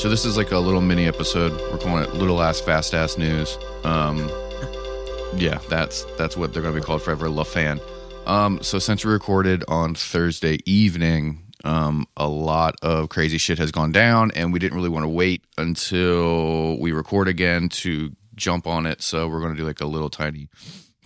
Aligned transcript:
So 0.00 0.08
this 0.08 0.24
is 0.24 0.38
like 0.38 0.50
a 0.50 0.58
little 0.58 0.80
mini 0.80 1.06
episode. 1.06 1.52
We're 1.70 1.76
calling 1.76 2.02
it 2.02 2.14
Little 2.14 2.40
Ass 2.40 2.58
Fast 2.58 2.94
Ass 2.94 3.18
News. 3.18 3.58
Um, 3.84 4.30
yeah, 5.36 5.58
that's 5.68 6.04
that's 6.16 6.38
what 6.38 6.54
they're 6.54 6.62
going 6.62 6.74
to 6.74 6.80
be 6.80 6.82
called 6.82 7.02
forever. 7.02 7.28
La 7.28 7.42
Fan. 7.42 7.78
Um, 8.24 8.62
so 8.62 8.78
since 8.78 9.04
we 9.04 9.12
recorded 9.12 9.62
on 9.68 9.94
Thursday 9.94 10.56
evening, 10.64 11.42
um, 11.64 12.06
a 12.16 12.26
lot 12.26 12.76
of 12.80 13.10
crazy 13.10 13.36
shit 13.36 13.58
has 13.58 13.72
gone 13.72 13.92
down, 13.92 14.30
and 14.30 14.54
we 14.54 14.58
didn't 14.58 14.74
really 14.74 14.88
want 14.88 15.04
to 15.04 15.08
wait 15.08 15.44
until 15.58 16.78
we 16.78 16.92
record 16.92 17.28
again 17.28 17.68
to 17.68 18.10
jump 18.36 18.66
on 18.66 18.86
it. 18.86 19.02
So 19.02 19.28
we're 19.28 19.40
going 19.40 19.52
to 19.52 19.58
do 19.58 19.66
like 19.66 19.82
a 19.82 19.86
little 19.86 20.08
tiny, 20.08 20.48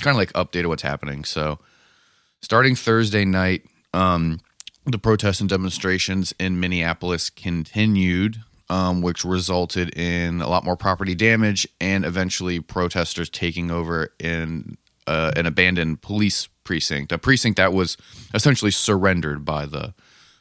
kind 0.03 0.15
of 0.15 0.19
like 0.19 0.33
update 0.35 0.63
of 0.63 0.69
what's 0.69 0.83
happening. 0.83 1.25
So 1.25 1.59
starting 2.43 2.77
Thursday 2.77 3.25
night, 3.25 3.63
um, 3.93 4.39
the 4.87 5.01
protests 5.01 5.41
and 5.41 5.51
demonstrations 5.51 6.33
in 6.39 6.61
Minneapolis 6.61 7.29
continued, 7.29 8.37
um, 8.71 9.03
which 9.03 9.25
resulted 9.25 9.97
in 9.99 10.41
a 10.41 10.49
lot 10.49 10.65
more 10.65 10.77
property 10.77 11.15
damage 11.15 11.67
and 11.81 12.05
eventually 12.05 12.61
protesters 12.61 13.29
taking 13.29 13.71
over 13.71 14.13
in 14.19 14.77
uh, 15.07 15.33
an 15.37 15.47
abandoned 15.47 16.01
police 16.03 16.49
precinct, 16.65 17.13
a 17.13 17.19
precinct 17.19 17.59
that 17.59 17.73
was 17.73 17.97
essentially 18.33 18.71
surrendered 18.71 19.45
by 19.45 19.67
the 19.67 19.95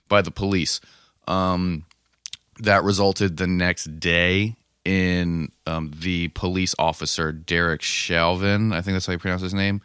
by 0.08 0.22
the 0.22 0.32
police. 0.32 0.80
Um, 1.28 1.86
that 2.60 2.84
resulted 2.84 3.38
the 3.38 3.48
next 3.48 4.00
day 4.00 4.56
in 4.86 5.52
um, 5.66 5.92
the 6.00 6.28
police 6.30 6.76
officer 6.78 7.32
Derek 7.32 7.82
Chauvin, 7.82 8.74
I 8.74 8.82
think 8.82 8.96
that's 8.96 9.06
how 9.06 9.14
you 9.14 9.20
pronounce 9.20 9.42
his 9.42 9.54
name, 9.54 9.82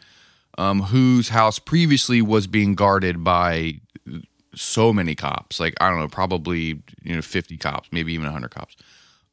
um, 0.57 0.81
whose 0.81 1.29
house 1.29 1.57
previously 1.57 2.21
was 2.21 2.47
being 2.47 2.75
guarded 2.75 3.23
by 3.23 3.79
so 4.55 4.91
many 4.93 5.15
cops, 5.15 5.59
like 5.59 5.75
I 5.79 5.89
don't 5.89 5.99
know, 5.99 6.07
probably 6.07 6.81
you 7.03 7.15
know 7.15 7.21
fifty 7.21 7.57
cops, 7.57 7.89
maybe 7.91 8.13
even 8.13 8.29
hundred 8.29 8.51
cops. 8.51 8.75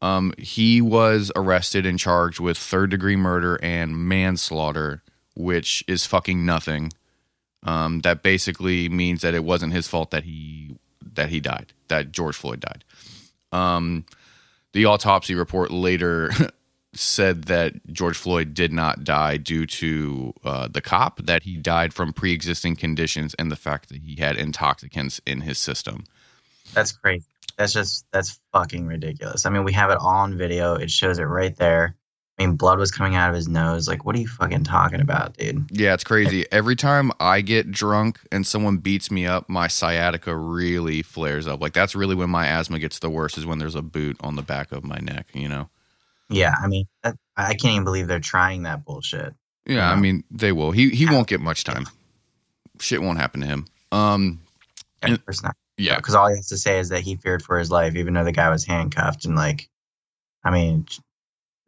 Um, 0.03 0.35
he 0.39 0.81
was 0.81 1.33
arrested 1.35 1.87
and 1.87 1.99
charged 1.99 2.39
with 2.39 2.59
third 2.59 2.91
degree 2.91 3.17
murder 3.17 3.59
and 3.63 3.97
manslaughter, 3.97 5.03
which 5.35 5.83
is 5.89 6.05
fucking 6.07 6.45
nothing. 6.45 6.93
Um, 7.63 8.01
that 8.01 8.23
basically 8.23 8.89
means 8.89 9.23
that 9.23 9.35
it 9.35 9.43
wasn't 9.43 9.73
his 9.73 9.89
fault 9.89 10.11
that 10.11 10.25
he 10.25 10.77
that 11.15 11.31
he 11.31 11.41
died, 11.41 11.73
that 11.89 12.13
George 12.13 12.37
Floyd 12.37 12.61
died. 12.61 12.85
Um, 13.53 14.05
the 14.73 14.85
autopsy 14.85 15.35
report 15.35 15.71
later 15.71 16.31
said 16.97 17.45
that 17.45 17.75
George 17.93 18.17
Floyd 18.17 18.55
did 18.55 18.73
not 18.73 19.05
die 19.05 19.37
due 19.37 19.67
to 19.67 20.33
uh, 20.45 20.69
the 20.69 20.81
cop, 20.81 21.21
that 21.23 21.43
he 21.45 21.57
died 21.57 21.95
from 21.95 22.13
pre 22.13 22.33
existing 22.33 22.77
conditions 22.77 23.35
and 23.35 23.51
the 23.51 23.57
fact 23.57 23.89
that 23.89 23.99
he 23.99 24.17
had 24.17 24.37
intoxicants 24.37 25.21
in 25.27 25.43
his 25.43 25.59
system. 25.59 26.05
That's 26.75 26.93
crazy. 26.93 27.25
That's 27.57 27.73
just, 27.73 28.05
that's 28.13 28.41
fucking 28.53 28.87
ridiculous. 28.87 29.47
I 29.47 29.51
mean, 29.51 29.65
we 29.65 29.73
have 29.73 29.91
it 29.91 29.99
all 29.99 30.09
on 30.09 30.37
video. 30.37 30.75
It 30.75 30.91
shows 30.91 31.19
it 31.19 31.25
right 31.25 31.57
there. 31.57 31.97
I 32.39 32.45
mean, 32.45 32.57
blood 32.57 32.79
was 32.79 32.91
coming 32.91 33.15
out 33.15 33.31
of 33.31 33.35
his 33.35 33.49
nose. 33.49 33.89
Like, 33.89 34.05
what 34.05 34.15
are 34.15 34.19
you 34.19 34.29
fucking 34.29 34.65
talking 34.65 35.01
about, 35.01 35.39
dude? 35.39 35.71
Yeah, 35.71 35.95
it's 35.95 36.05
crazy. 36.05 36.45
Every 36.53 36.77
time 36.77 37.11
I 37.19 37.41
get 37.41 37.71
drunk 37.71 38.21
and 38.31 38.47
someone 38.47 38.77
beats 38.77 39.11
me 39.11 39.27
up, 39.27 39.49
my 39.49 39.69
sciatica 39.69 40.37
really 40.37 41.01
flares 41.01 41.47
up. 41.47 41.63
Like, 41.63 41.73
that's 41.73 41.95
really 41.95 42.15
when 42.15 42.29
my 42.29 42.47
asthma 42.47 42.79
gets 42.79 42.99
the 42.99 43.09
worst, 43.09 43.39
is 43.39 43.47
when 43.47 43.59
there's 43.59 43.75
a 43.75 43.81
boot 43.81 44.19
on 44.21 44.37
the 44.37 44.43
back 44.43 44.71
of 44.71 44.85
my 44.85 44.99
neck, 44.99 45.29
you 45.33 45.49
know? 45.49 45.71
Yeah, 46.29 46.55
I 46.61 46.67
mean, 46.67 46.87
that, 47.03 47.17
I 47.37 47.55
can't 47.55 47.73
even 47.75 47.85
believe 47.85 48.07
they're 48.09 48.19
trying 48.21 48.65
that 48.65 48.85
bullshit. 48.85 49.35
Yeah, 49.67 49.91
I 49.91 49.97
mean, 49.97 50.25
they 50.31 50.53
will. 50.53 50.71
He 50.71 50.91
he 50.91 51.07
won't 51.07 51.27
get 51.29 51.41
much 51.41 51.65
time. 51.65 51.87
Shit 52.81 53.03
won't 53.03 53.19
happen 53.19 53.41
to 53.41 53.47
him. 53.47 53.67
Um, 53.93 54.41
Yeah, 55.03 55.17
And- 55.27 55.43
not. 55.43 55.57
yeah, 55.77 55.97
Because 55.97 56.15
all 56.15 56.29
he 56.29 56.37
has 56.37 56.49
to 56.49 56.57
say 56.59 56.79
is 56.79 56.89
that 56.91 57.01
he 57.01 57.17
feared 57.17 57.43
for 57.43 57.59
his 57.59 57.71
life, 57.71 57.95
even 57.97 58.15
though 58.15 58.25
the 58.25 58.33
guy 58.33 58.49
was 58.51 58.65
handcuffed. 58.65 59.25
And, 59.25 59.35
like, 59.37 59.69
I 60.45 60.51
mean, 60.51 60.87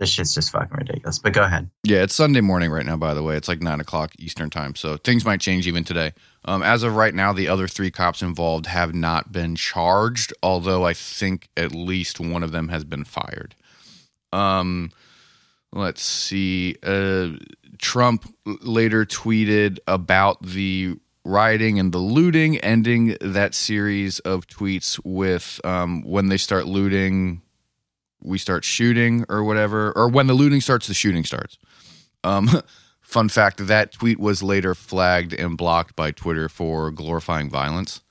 this 0.00 0.10
shit's 0.10 0.34
just 0.34 0.50
fucking 0.50 0.76
ridiculous. 0.76 1.18
But 1.18 1.32
go 1.32 1.42
ahead. 1.42 1.70
Yeah, 1.82 2.02
it's 2.02 2.14
Sunday 2.14 2.40
morning 2.40 2.70
right 2.70 2.86
now, 2.86 2.96
by 2.96 3.14
the 3.14 3.22
way. 3.22 3.36
It's 3.36 3.48
like 3.48 3.60
nine 3.62 3.80
o'clock 3.80 4.12
Eastern 4.18 4.48
time. 4.50 4.74
So 4.76 4.96
things 4.96 5.24
might 5.24 5.40
change 5.40 5.66
even 5.66 5.82
today. 5.84 6.12
Um, 6.44 6.62
as 6.62 6.82
of 6.82 6.94
right 6.94 7.14
now, 7.14 7.32
the 7.32 7.48
other 7.48 7.66
three 7.68 7.90
cops 7.90 8.22
involved 8.22 8.66
have 8.66 8.94
not 8.94 9.32
been 9.32 9.56
charged, 9.56 10.32
although 10.42 10.84
I 10.84 10.94
think 10.94 11.48
at 11.56 11.72
least 11.72 12.20
one 12.20 12.42
of 12.42 12.52
them 12.52 12.68
has 12.68 12.84
been 12.84 13.04
fired. 13.04 13.54
Um, 14.32 14.90
let's 15.72 16.02
see. 16.02 16.76
Uh, 16.82 17.30
Trump 17.78 18.32
later 18.44 19.04
tweeted 19.04 19.78
about 19.86 20.42
the 20.42 20.96
rioting 21.24 21.78
and 21.78 21.92
the 21.92 21.98
looting, 21.98 22.58
ending 22.58 23.16
that 23.20 23.54
series 23.54 24.18
of 24.20 24.46
tweets 24.46 24.98
with 25.04 25.60
um, 25.64 26.02
when 26.02 26.28
they 26.28 26.36
start 26.36 26.66
looting, 26.66 27.42
we 28.22 28.38
start 28.38 28.64
shooting 28.64 29.24
or 29.28 29.44
whatever, 29.44 29.92
or 29.92 30.08
when 30.08 30.26
the 30.26 30.34
looting 30.34 30.60
starts, 30.60 30.86
the 30.86 30.94
shooting 30.94 31.24
starts. 31.24 31.58
Um, 32.24 32.48
fun 33.00 33.28
fact 33.28 33.66
that 33.66 33.92
tweet 33.92 34.18
was 34.18 34.42
later 34.42 34.74
flagged 34.74 35.32
and 35.32 35.56
blocked 35.56 35.94
by 35.94 36.10
Twitter 36.10 36.48
for 36.48 36.90
glorifying 36.90 37.48
violence. 37.50 38.02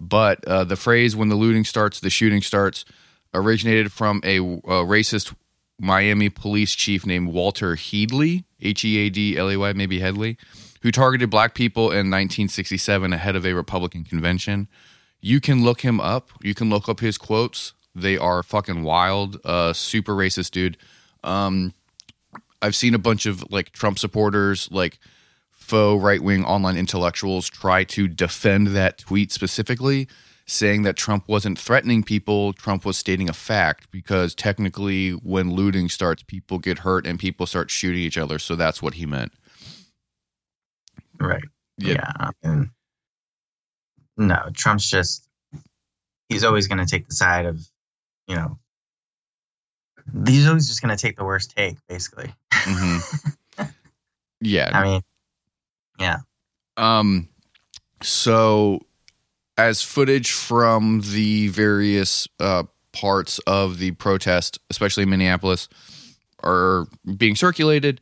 But 0.00 0.44
uh, 0.46 0.64
the 0.64 0.76
phrase 0.76 1.14
when 1.14 1.28
the 1.28 1.36
looting 1.36 1.64
starts, 1.64 2.00
the 2.00 2.10
shooting 2.10 2.42
starts 2.42 2.84
originated 3.34 3.92
from 3.92 4.20
a, 4.24 4.38
a 4.38 4.84
racist 4.84 5.34
Miami 5.82 6.30
police 6.30 6.76
chief 6.76 7.04
named 7.04 7.32
Walter 7.32 7.74
Headley, 7.74 8.44
H 8.60 8.84
E 8.84 8.98
A 8.98 9.10
D 9.10 9.36
L 9.36 9.50
A 9.50 9.56
Y, 9.56 9.72
maybe 9.72 9.98
Headley, 9.98 10.38
who 10.82 10.92
targeted 10.92 11.28
black 11.28 11.54
people 11.54 11.86
in 11.86 12.08
1967 12.08 13.12
ahead 13.12 13.34
of 13.34 13.44
a 13.44 13.52
Republican 13.52 14.04
convention. 14.04 14.68
You 15.20 15.40
can 15.40 15.64
look 15.64 15.80
him 15.80 16.00
up. 16.00 16.30
You 16.40 16.54
can 16.54 16.70
look 16.70 16.88
up 16.88 17.00
his 17.00 17.18
quotes. 17.18 17.72
They 17.96 18.16
are 18.16 18.44
fucking 18.44 18.84
wild. 18.84 19.38
Uh, 19.44 19.72
super 19.72 20.14
racist 20.14 20.52
dude. 20.52 20.78
Um, 21.24 21.74
I've 22.62 22.76
seen 22.76 22.94
a 22.94 22.98
bunch 22.98 23.26
of 23.26 23.44
like 23.50 23.72
Trump 23.72 23.98
supporters, 23.98 24.68
like 24.70 25.00
faux 25.50 26.00
right 26.00 26.22
wing 26.22 26.44
online 26.44 26.76
intellectuals, 26.76 27.50
try 27.50 27.82
to 27.84 28.06
defend 28.06 28.68
that 28.68 28.98
tweet 28.98 29.32
specifically, 29.32 30.06
saying 30.46 30.82
that 30.82 30.96
Trump 30.96 31.28
wasn't 31.28 31.58
threatening 31.58 32.02
people. 32.02 32.52
Trump 32.52 32.84
was 32.84 32.96
stating 32.96 33.28
a 33.28 33.32
fact 33.32 33.90
because 33.90 34.34
technically, 34.34 35.10
when 35.10 35.52
looting 35.52 35.88
starts, 35.88 36.22
people 36.22 36.58
get 36.58 36.80
hurt 36.80 37.06
and 37.06 37.18
people 37.18 37.46
start 37.46 37.70
shooting 37.70 38.00
each 38.00 38.18
other. 38.18 38.38
So 38.38 38.56
that's 38.56 38.82
what 38.82 38.94
he 38.94 39.06
meant. 39.06 39.32
Right. 41.20 41.44
Yeah. 41.78 41.94
Yeah. 41.94 42.12
I 42.18 42.30
mean, 42.42 42.70
no, 44.16 44.48
Trump's 44.54 44.88
just, 44.88 45.28
he's 46.28 46.44
always 46.44 46.66
going 46.66 46.78
to 46.78 46.86
take 46.86 47.06
the 47.08 47.14
side 47.14 47.46
of, 47.46 47.60
you 48.26 48.36
know, 48.36 48.58
he's 50.26 50.46
always 50.46 50.68
just 50.68 50.82
going 50.82 50.94
to 50.96 51.00
take 51.00 51.16
the 51.16 51.24
worst 51.24 51.54
take, 51.56 51.76
basically. 51.88 52.32
hmm 52.52 52.98
yeah. 54.40 54.70
I 54.72 54.82
mean, 54.82 55.02
yeah. 55.98 56.18
Um, 56.76 57.28
so 58.02 58.80
as 59.62 59.82
footage 59.82 60.32
from 60.32 61.02
the 61.12 61.48
various 61.48 62.28
uh, 62.40 62.64
parts 62.92 63.38
of 63.40 63.78
the 63.78 63.92
protest, 63.92 64.58
especially 64.70 65.04
in 65.04 65.10
Minneapolis, 65.10 65.68
are 66.42 66.86
being 67.16 67.36
circulated. 67.36 68.00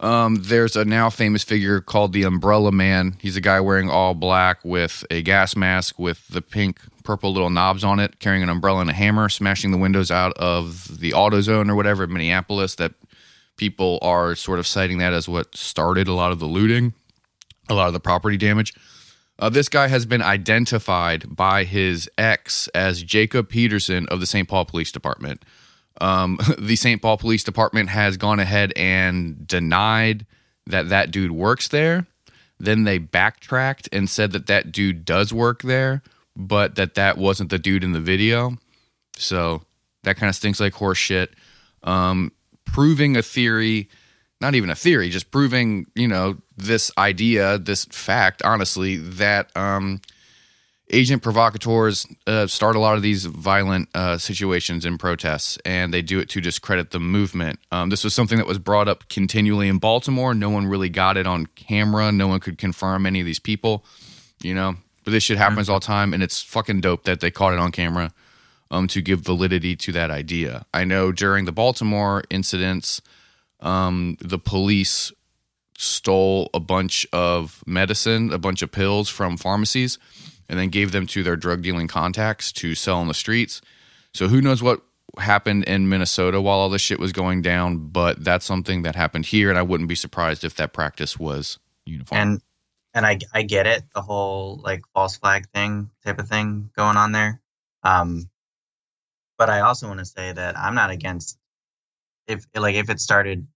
Um, 0.00 0.36
there's 0.42 0.76
a 0.76 0.84
now 0.84 1.08
famous 1.08 1.44
figure 1.44 1.80
called 1.80 2.12
the 2.12 2.24
Umbrella 2.24 2.72
Man. 2.72 3.16
He's 3.20 3.36
a 3.36 3.40
guy 3.40 3.60
wearing 3.60 3.88
all 3.88 4.14
black 4.14 4.64
with 4.64 5.04
a 5.10 5.22
gas 5.22 5.56
mask 5.56 5.98
with 5.98 6.26
the 6.28 6.42
pink, 6.42 6.80
purple 7.04 7.32
little 7.32 7.50
knobs 7.50 7.84
on 7.84 8.00
it, 8.00 8.18
carrying 8.18 8.42
an 8.42 8.48
umbrella 8.48 8.80
and 8.80 8.90
a 8.90 8.94
hammer, 8.94 9.28
smashing 9.28 9.70
the 9.70 9.78
windows 9.78 10.10
out 10.10 10.32
of 10.36 11.00
the 11.00 11.12
AutoZone 11.12 11.70
or 11.70 11.76
whatever 11.76 12.04
in 12.04 12.12
Minneapolis. 12.12 12.74
That 12.74 12.94
people 13.56 13.98
are 14.02 14.34
sort 14.34 14.58
of 14.58 14.66
citing 14.66 14.98
that 14.98 15.12
as 15.12 15.28
what 15.28 15.56
started 15.56 16.08
a 16.08 16.12
lot 16.12 16.32
of 16.32 16.40
the 16.40 16.46
looting 16.46 16.92
a 17.68 17.74
lot 17.74 17.86
of 17.86 17.92
the 17.92 18.00
property 18.00 18.36
damage. 18.36 18.74
Uh, 19.38 19.48
this 19.48 19.68
guy 19.68 19.88
has 19.88 20.06
been 20.06 20.22
identified 20.22 21.24
by 21.34 21.64
his 21.64 22.08
ex 22.16 22.68
as 22.68 23.02
Jacob 23.02 23.48
Peterson 23.48 24.06
of 24.08 24.20
the 24.20 24.26
St. 24.26 24.48
Paul 24.48 24.64
Police 24.64 24.92
Department. 24.92 25.44
Um, 26.00 26.38
the 26.58 26.76
St. 26.76 27.02
Paul 27.02 27.18
Police 27.18 27.44
Department 27.44 27.88
has 27.90 28.16
gone 28.16 28.40
ahead 28.40 28.72
and 28.76 29.46
denied 29.46 30.26
that 30.66 30.88
that 30.88 31.10
dude 31.10 31.32
works 31.32 31.68
there. 31.68 32.06
Then 32.58 32.84
they 32.84 32.98
backtracked 32.98 33.88
and 33.92 34.08
said 34.08 34.32
that 34.32 34.46
that 34.46 34.70
dude 34.70 35.04
does 35.04 35.32
work 35.32 35.62
there, 35.62 36.02
but 36.36 36.76
that 36.76 36.94
that 36.94 37.18
wasn't 37.18 37.50
the 37.50 37.58
dude 37.58 37.84
in 37.84 37.92
the 37.92 38.00
video. 38.00 38.56
So 39.16 39.62
that 40.04 40.16
kind 40.16 40.30
of 40.30 40.36
stinks 40.36 40.60
like 40.60 40.74
horse 40.74 40.98
shit. 40.98 41.34
Um, 41.82 42.32
proving 42.64 43.16
a 43.16 43.22
theory 43.22 43.88
not 44.44 44.54
even 44.54 44.68
a 44.68 44.74
theory, 44.74 45.08
just 45.08 45.30
proving, 45.30 45.86
you 45.94 46.06
know, 46.06 46.36
this 46.56 46.90
idea, 46.96 47.58
this 47.58 47.84
fact, 47.86 48.42
honestly, 48.42 48.96
that 48.96 49.54
um, 49.56 50.00
agent 50.90 51.22
provocateurs 51.22 52.06
uh, 52.26 52.46
start 52.46 52.76
a 52.76 52.78
lot 52.78 52.96
of 52.96 53.02
these 53.02 53.24
violent 53.24 53.88
uh, 53.94 54.18
situations 54.18 54.84
and 54.84 54.98
protests, 55.00 55.58
and 55.64 55.92
they 55.92 56.02
do 56.02 56.20
it 56.20 56.28
to 56.28 56.40
discredit 56.40 56.90
the 56.90 57.00
movement. 57.00 57.58
Um, 57.72 57.90
this 57.90 58.04
was 58.04 58.14
something 58.14 58.38
that 58.38 58.46
was 58.46 58.58
brought 58.58 58.88
up 58.88 59.08
continually 59.08 59.68
in 59.68 59.78
Baltimore. 59.78 60.34
No 60.34 60.50
one 60.50 60.66
really 60.66 60.88
got 60.88 61.16
it 61.16 61.26
on 61.26 61.46
camera. 61.46 62.12
No 62.12 62.28
one 62.28 62.40
could 62.40 62.58
confirm 62.58 63.06
any 63.06 63.20
of 63.20 63.26
these 63.26 63.40
people, 63.40 63.84
you 64.42 64.54
know. 64.54 64.76
But 65.04 65.10
this 65.10 65.24
shit 65.24 65.36
happens 65.38 65.68
all 65.68 65.80
the 65.80 65.86
time, 65.86 66.14
and 66.14 66.22
it's 66.22 66.40
fucking 66.42 66.80
dope 66.80 67.04
that 67.04 67.20
they 67.20 67.30
caught 67.30 67.52
it 67.52 67.58
on 67.58 67.72
camera. 67.72 68.12
um, 68.70 68.88
to 68.88 69.00
give 69.00 69.20
validity 69.20 69.76
to 69.76 69.92
that 69.92 70.10
idea. 70.10 70.66
I 70.74 70.84
know 70.84 71.12
during 71.12 71.44
the 71.44 71.52
Baltimore 71.52 72.24
incidents, 72.30 73.00
um, 73.60 74.16
the 74.20 74.38
police 74.38 75.12
stole 75.76 76.50
a 76.54 76.60
bunch 76.60 77.06
of 77.12 77.62
medicine, 77.66 78.32
a 78.32 78.38
bunch 78.38 78.62
of 78.62 78.70
pills 78.70 79.08
from 79.08 79.36
pharmacies, 79.36 79.98
and 80.48 80.58
then 80.58 80.68
gave 80.68 80.92
them 80.92 81.06
to 81.08 81.22
their 81.22 81.36
drug 81.36 81.62
dealing 81.62 81.88
contacts 81.88 82.52
to 82.52 82.74
sell 82.74 82.98
on 82.98 83.08
the 83.08 83.14
streets. 83.14 83.60
So 84.12 84.28
who 84.28 84.40
knows 84.40 84.62
what 84.62 84.82
happened 85.18 85.64
in 85.64 85.88
Minnesota 85.88 86.40
while 86.40 86.58
all 86.58 86.68
this 86.68 86.82
shit 86.82 86.98
was 86.98 87.12
going 87.12 87.42
down, 87.42 87.88
but 87.88 88.22
that's 88.22 88.44
something 88.44 88.82
that 88.82 88.94
happened 88.94 89.26
here, 89.26 89.50
and 89.50 89.58
I 89.58 89.62
wouldn't 89.62 89.88
be 89.88 89.94
surprised 89.94 90.44
if 90.44 90.54
that 90.56 90.72
practice 90.72 91.18
was 91.18 91.58
uniform. 91.84 92.20
And 92.20 92.42
and 92.94 93.06
I 93.06 93.18
I 93.32 93.42
get 93.42 93.66
it, 93.66 93.82
the 93.94 94.02
whole 94.02 94.60
like 94.62 94.82
false 94.94 95.16
flag 95.16 95.48
thing 95.52 95.90
type 96.04 96.18
of 96.18 96.28
thing 96.28 96.70
going 96.76 96.96
on 96.96 97.12
there. 97.12 97.40
Um, 97.82 98.30
but 99.36 99.50
I 99.50 99.60
also 99.60 99.88
want 99.88 99.98
to 99.98 100.04
say 100.04 100.32
that 100.32 100.56
I'm 100.56 100.74
not 100.74 100.90
against 100.90 101.38
if 102.26 102.46
like 102.54 102.76
if 102.76 102.90
it 102.90 103.00
started 103.00 103.46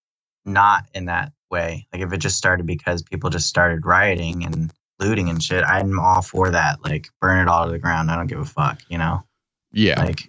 not 0.44 0.86
in 0.94 1.06
that 1.06 1.32
way, 1.50 1.86
like 1.92 2.02
if 2.02 2.12
it 2.12 2.18
just 2.18 2.36
started 2.36 2.66
because 2.66 3.02
people 3.02 3.30
just 3.30 3.48
started 3.48 3.86
rioting 3.86 4.44
and 4.44 4.72
looting 4.98 5.28
and 5.28 5.42
shit, 5.42 5.64
I'm 5.64 5.98
all 5.98 6.22
for 6.22 6.50
that. 6.50 6.84
Like 6.84 7.08
burn 7.20 7.40
it 7.40 7.48
all 7.48 7.66
to 7.66 7.72
the 7.72 7.78
ground. 7.78 8.10
I 8.10 8.16
don't 8.16 8.26
give 8.26 8.40
a 8.40 8.44
fuck, 8.44 8.80
you 8.88 8.98
know. 8.98 9.24
yeah, 9.72 10.02
Like 10.02 10.28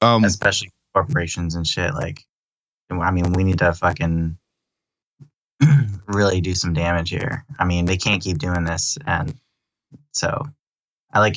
um, 0.00 0.24
especially 0.24 0.70
corporations 0.94 1.54
and 1.54 1.66
shit. 1.66 1.94
Like, 1.94 2.24
I 2.90 3.10
mean, 3.10 3.32
we 3.32 3.44
need 3.44 3.58
to 3.58 3.72
fucking 3.72 4.38
really 6.06 6.40
do 6.40 6.54
some 6.54 6.74
damage 6.74 7.10
here. 7.10 7.44
I 7.58 7.64
mean, 7.64 7.86
they 7.86 7.96
can't 7.96 8.22
keep 8.22 8.38
doing 8.38 8.64
this, 8.64 8.98
and 9.06 9.34
so 10.12 10.46
I 11.12 11.20
like, 11.20 11.36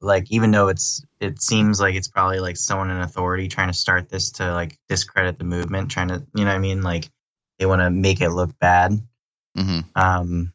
like, 0.00 0.30
even 0.30 0.50
though 0.50 0.68
it's, 0.68 1.02
it 1.20 1.42
seems 1.42 1.80
like 1.80 1.94
it's 1.94 2.08
probably 2.08 2.40
like 2.40 2.56
someone 2.56 2.90
in 2.90 3.00
authority 3.00 3.48
trying 3.48 3.68
to 3.68 3.74
start 3.74 4.08
this 4.08 4.32
to 4.32 4.52
like 4.52 4.78
discredit 4.88 5.38
the 5.38 5.44
movement, 5.44 5.90
trying 5.90 6.08
to, 6.08 6.24
you 6.34 6.44
know, 6.44 6.50
what 6.50 6.56
I 6.56 6.58
mean, 6.58 6.82
like 6.82 7.10
they 7.64 7.66
want 7.66 7.80
to 7.80 7.88
make 7.88 8.20
it 8.20 8.28
look 8.28 8.58
bad. 8.58 9.00
mhm. 9.56 9.84
Um, 9.96 10.52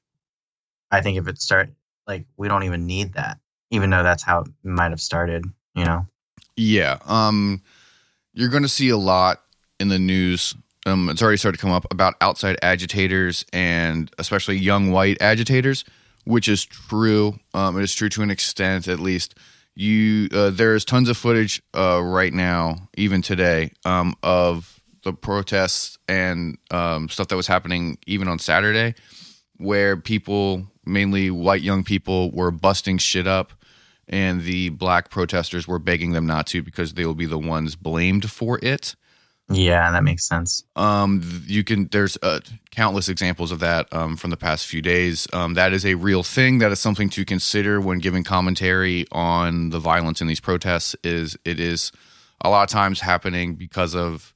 I 0.91 1.01
think 1.01 1.17
if 1.17 1.27
it 1.27 1.41
start 1.41 1.71
like 2.05 2.27
we 2.37 2.47
don't 2.47 2.63
even 2.65 2.85
need 2.85 3.13
that, 3.13 3.39
even 3.71 3.89
though 3.89 4.03
that's 4.03 4.21
how 4.21 4.41
it 4.41 4.47
might 4.61 4.91
have 4.91 5.01
started. 5.01 5.43
You 5.73 5.85
know. 5.85 6.05
Yeah. 6.55 6.99
Um, 7.05 7.63
you're 8.33 8.49
going 8.49 8.61
to 8.61 8.69
see 8.69 8.89
a 8.89 8.97
lot 8.97 9.41
in 9.79 9.87
the 9.87 9.97
news. 9.97 10.53
Um, 10.85 11.09
it's 11.09 11.23
already 11.23 11.37
started 11.37 11.57
to 11.57 11.61
come 11.61 11.71
up 11.71 11.91
about 11.91 12.13
outside 12.21 12.57
agitators 12.61 13.43
and 13.51 14.11
especially 14.19 14.57
young 14.57 14.91
white 14.91 15.19
agitators, 15.19 15.85
which 16.25 16.47
is 16.47 16.63
true. 16.63 17.39
Um, 17.55 17.75
it 17.79 17.83
is 17.83 17.95
true 17.95 18.09
to 18.09 18.21
an 18.21 18.29
extent, 18.29 18.87
at 18.87 18.99
least. 18.99 19.33
You 19.75 20.27
uh, 20.31 20.51
there's 20.51 20.85
tons 20.85 21.09
of 21.09 21.17
footage 21.17 21.63
uh, 21.75 22.01
right 22.03 22.33
now, 22.33 22.75
even 22.97 23.23
today, 23.23 23.71
um, 23.83 24.15
of 24.21 24.78
the 25.09 25.17
protests 25.17 25.97
and 26.07 26.57
um, 26.71 27.09
stuff 27.09 27.27
that 27.29 27.35
was 27.35 27.47
happening 27.47 27.97
even 28.05 28.27
on 28.27 28.39
Saturday, 28.39 28.95
where 29.57 29.97
people, 29.97 30.67
mainly 30.85 31.31
white 31.31 31.61
young 31.61 31.83
people, 31.83 32.31
were 32.31 32.51
busting 32.51 32.97
shit 32.97 33.27
up 33.27 33.53
and 34.07 34.41
the 34.41 34.69
black 34.69 35.09
protesters 35.09 35.67
were 35.67 35.79
begging 35.79 36.11
them 36.11 36.25
not 36.25 36.47
to 36.47 36.63
because 36.63 36.93
they 36.93 37.05
will 37.05 37.15
be 37.15 37.27
the 37.27 37.37
ones 37.37 37.75
blamed 37.75 38.29
for 38.29 38.59
it. 38.63 38.95
Yeah, 39.51 39.91
that 39.91 40.03
makes 40.03 40.27
sense. 40.27 40.63
Um, 40.75 41.43
you 41.47 41.63
can 41.63 41.87
there's 41.91 42.17
uh, 42.21 42.39
countless 42.69 43.09
examples 43.09 43.51
of 43.51 43.59
that 43.61 43.91
um, 43.91 44.15
from 44.15 44.29
the 44.29 44.37
past 44.37 44.67
few 44.67 44.81
days. 44.81 45.27
Um, 45.33 45.55
that 45.55 45.73
is 45.73 45.85
a 45.85 45.95
real 45.95 46.21
thing. 46.21 46.59
That 46.59 46.71
is 46.71 46.79
something 46.79 47.09
to 47.11 47.25
consider 47.25 47.81
when 47.81 47.97
giving 47.97 48.23
commentary 48.23 49.07
on 49.11 49.69
the 49.69 49.79
violence 49.79 50.21
in 50.21 50.27
these 50.27 50.39
protests. 50.39 50.95
Is 51.03 51.35
it 51.45 51.59
is 51.59 51.91
a 52.41 52.49
lot 52.49 52.63
of 52.63 52.69
times 52.69 53.01
happening 53.01 53.55
because 53.55 53.95
of 53.95 54.33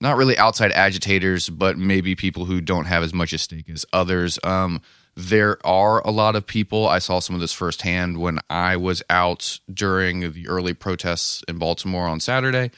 not 0.00 0.16
really 0.16 0.36
outside 0.38 0.72
agitators, 0.72 1.48
but 1.48 1.78
maybe 1.78 2.14
people 2.14 2.46
who 2.46 2.60
don't 2.60 2.86
have 2.86 3.02
as 3.02 3.12
much 3.12 3.32
at 3.32 3.40
stake 3.40 3.68
as 3.68 3.84
others. 3.92 4.38
Um, 4.42 4.80
there 5.16 5.64
are 5.66 6.00
a 6.06 6.10
lot 6.10 6.36
of 6.36 6.46
people. 6.46 6.86
I 6.86 6.98
saw 6.98 7.18
some 7.18 7.34
of 7.34 7.40
this 7.40 7.52
firsthand 7.52 8.18
when 8.18 8.38
I 8.48 8.76
was 8.76 9.02
out 9.10 9.58
during 9.72 10.32
the 10.32 10.48
early 10.48 10.72
protests 10.72 11.42
in 11.48 11.58
Baltimore 11.58 12.06
on 12.06 12.20
Saturday. 12.20 12.70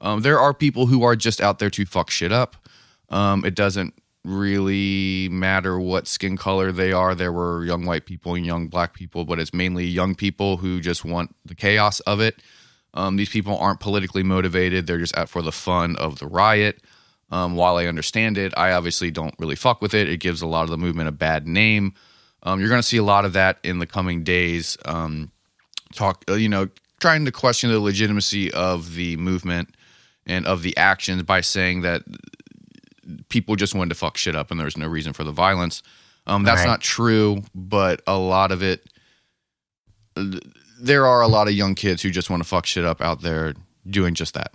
Um, 0.00 0.20
there 0.20 0.38
are 0.38 0.52
people 0.52 0.86
who 0.86 1.02
are 1.04 1.16
just 1.16 1.40
out 1.40 1.58
there 1.58 1.70
to 1.70 1.86
fuck 1.86 2.10
shit 2.10 2.32
up. 2.32 2.56
Um, 3.08 3.44
it 3.44 3.54
doesn't 3.54 3.94
really 4.24 5.28
matter 5.30 5.78
what 5.78 6.08
skin 6.08 6.36
color 6.36 6.72
they 6.72 6.92
are. 6.92 7.14
There 7.14 7.32
were 7.32 7.64
young 7.64 7.86
white 7.86 8.04
people 8.04 8.34
and 8.34 8.44
young 8.44 8.66
black 8.66 8.92
people, 8.92 9.24
but 9.24 9.38
it's 9.38 9.54
mainly 9.54 9.86
young 9.86 10.14
people 10.14 10.58
who 10.58 10.80
just 10.80 11.04
want 11.04 11.34
the 11.44 11.54
chaos 11.54 12.00
of 12.00 12.20
it. 12.20 12.42
Um, 12.96 13.16
these 13.16 13.28
people 13.28 13.56
aren't 13.58 13.78
politically 13.80 14.22
motivated. 14.22 14.86
They're 14.86 14.98
just 14.98 15.16
out 15.16 15.28
for 15.28 15.42
the 15.42 15.52
fun 15.52 15.94
of 15.96 16.18
the 16.18 16.26
riot. 16.26 16.80
Um, 17.30 17.54
while 17.56 17.76
I 17.76 17.86
understand 17.86 18.38
it, 18.38 18.52
I 18.56 18.72
obviously 18.72 19.10
don't 19.10 19.34
really 19.38 19.56
fuck 19.56 19.82
with 19.82 19.94
it. 19.94 20.08
It 20.08 20.18
gives 20.18 20.42
a 20.42 20.46
lot 20.46 20.62
of 20.64 20.70
the 20.70 20.78
movement 20.78 21.08
a 21.08 21.12
bad 21.12 21.46
name. 21.46 21.94
Um, 22.42 22.58
you're 22.60 22.68
going 22.68 22.80
to 22.80 22.86
see 22.86 22.96
a 22.96 23.02
lot 23.04 23.24
of 23.24 23.32
that 23.34 23.58
in 23.62 23.78
the 23.80 23.86
coming 23.86 24.24
days. 24.24 24.78
Um, 24.84 25.30
talk, 25.94 26.24
uh, 26.28 26.34
you 26.34 26.48
know, 26.48 26.68
trying 27.00 27.24
to 27.26 27.32
question 27.32 27.70
the 27.70 27.80
legitimacy 27.80 28.52
of 28.52 28.94
the 28.94 29.16
movement 29.16 29.74
and 30.26 30.46
of 30.46 30.62
the 30.62 30.76
actions 30.76 31.22
by 31.24 31.40
saying 31.40 31.82
that 31.82 32.02
people 33.28 33.56
just 33.56 33.74
wanted 33.74 33.90
to 33.90 33.94
fuck 33.96 34.16
shit 34.16 34.34
up 34.34 34.50
and 34.50 34.58
there's 34.58 34.76
no 34.76 34.86
reason 34.86 35.12
for 35.12 35.24
the 35.24 35.32
violence. 35.32 35.82
Um, 36.26 36.44
that's 36.44 36.60
Right. 36.60 36.66
not 36.66 36.80
true, 36.80 37.42
but 37.54 38.00
a 38.06 38.16
lot 38.16 38.52
of 38.52 38.62
it, 38.62 38.88
there 40.80 41.06
are 41.06 41.22
a 41.22 41.28
lot 41.28 41.48
of 41.48 41.54
young 41.54 41.74
kids 41.74 42.02
who 42.02 42.10
just 42.10 42.30
want 42.30 42.42
to 42.42 42.48
fuck 42.48 42.66
shit 42.66 42.84
up 42.84 43.00
out 43.00 43.22
there 43.22 43.54
doing 43.88 44.14
just 44.14 44.34
that. 44.34 44.52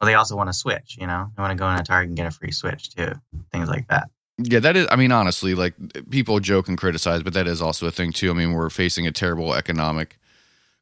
Well, 0.00 0.06
they 0.06 0.14
also 0.14 0.36
want 0.36 0.48
to 0.48 0.52
switch. 0.52 0.96
You 1.00 1.06
know, 1.06 1.30
they 1.36 1.42
want 1.42 1.50
to 1.50 1.56
go 1.56 1.68
in 1.70 1.76
a 1.76 1.82
Target 1.82 2.08
and 2.08 2.16
get 2.16 2.26
a 2.26 2.30
free 2.30 2.52
Switch 2.52 2.94
too. 2.94 3.12
Things 3.52 3.68
like 3.68 3.88
that. 3.88 4.10
Yeah, 4.38 4.60
that 4.60 4.76
is. 4.76 4.86
I 4.90 4.96
mean, 4.96 5.10
honestly, 5.10 5.54
like 5.54 5.74
people 6.10 6.38
joke 6.38 6.68
and 6.68 6.78
criticize, 6.78 7.22
but 7.24 7.32
that 7.34 7.48
is 7.48 7.60
also 7.60 7.86
a 7.86 7.90
thing 7.90 8.12
too. 8.12 8.30
I 8.30 8.34
mean, 8.34 8.52
we're 8.52 8.70
facing 8.70 9.06
a 9.06 9.12
terrible 9.12 9.54
economic 9.54 10.18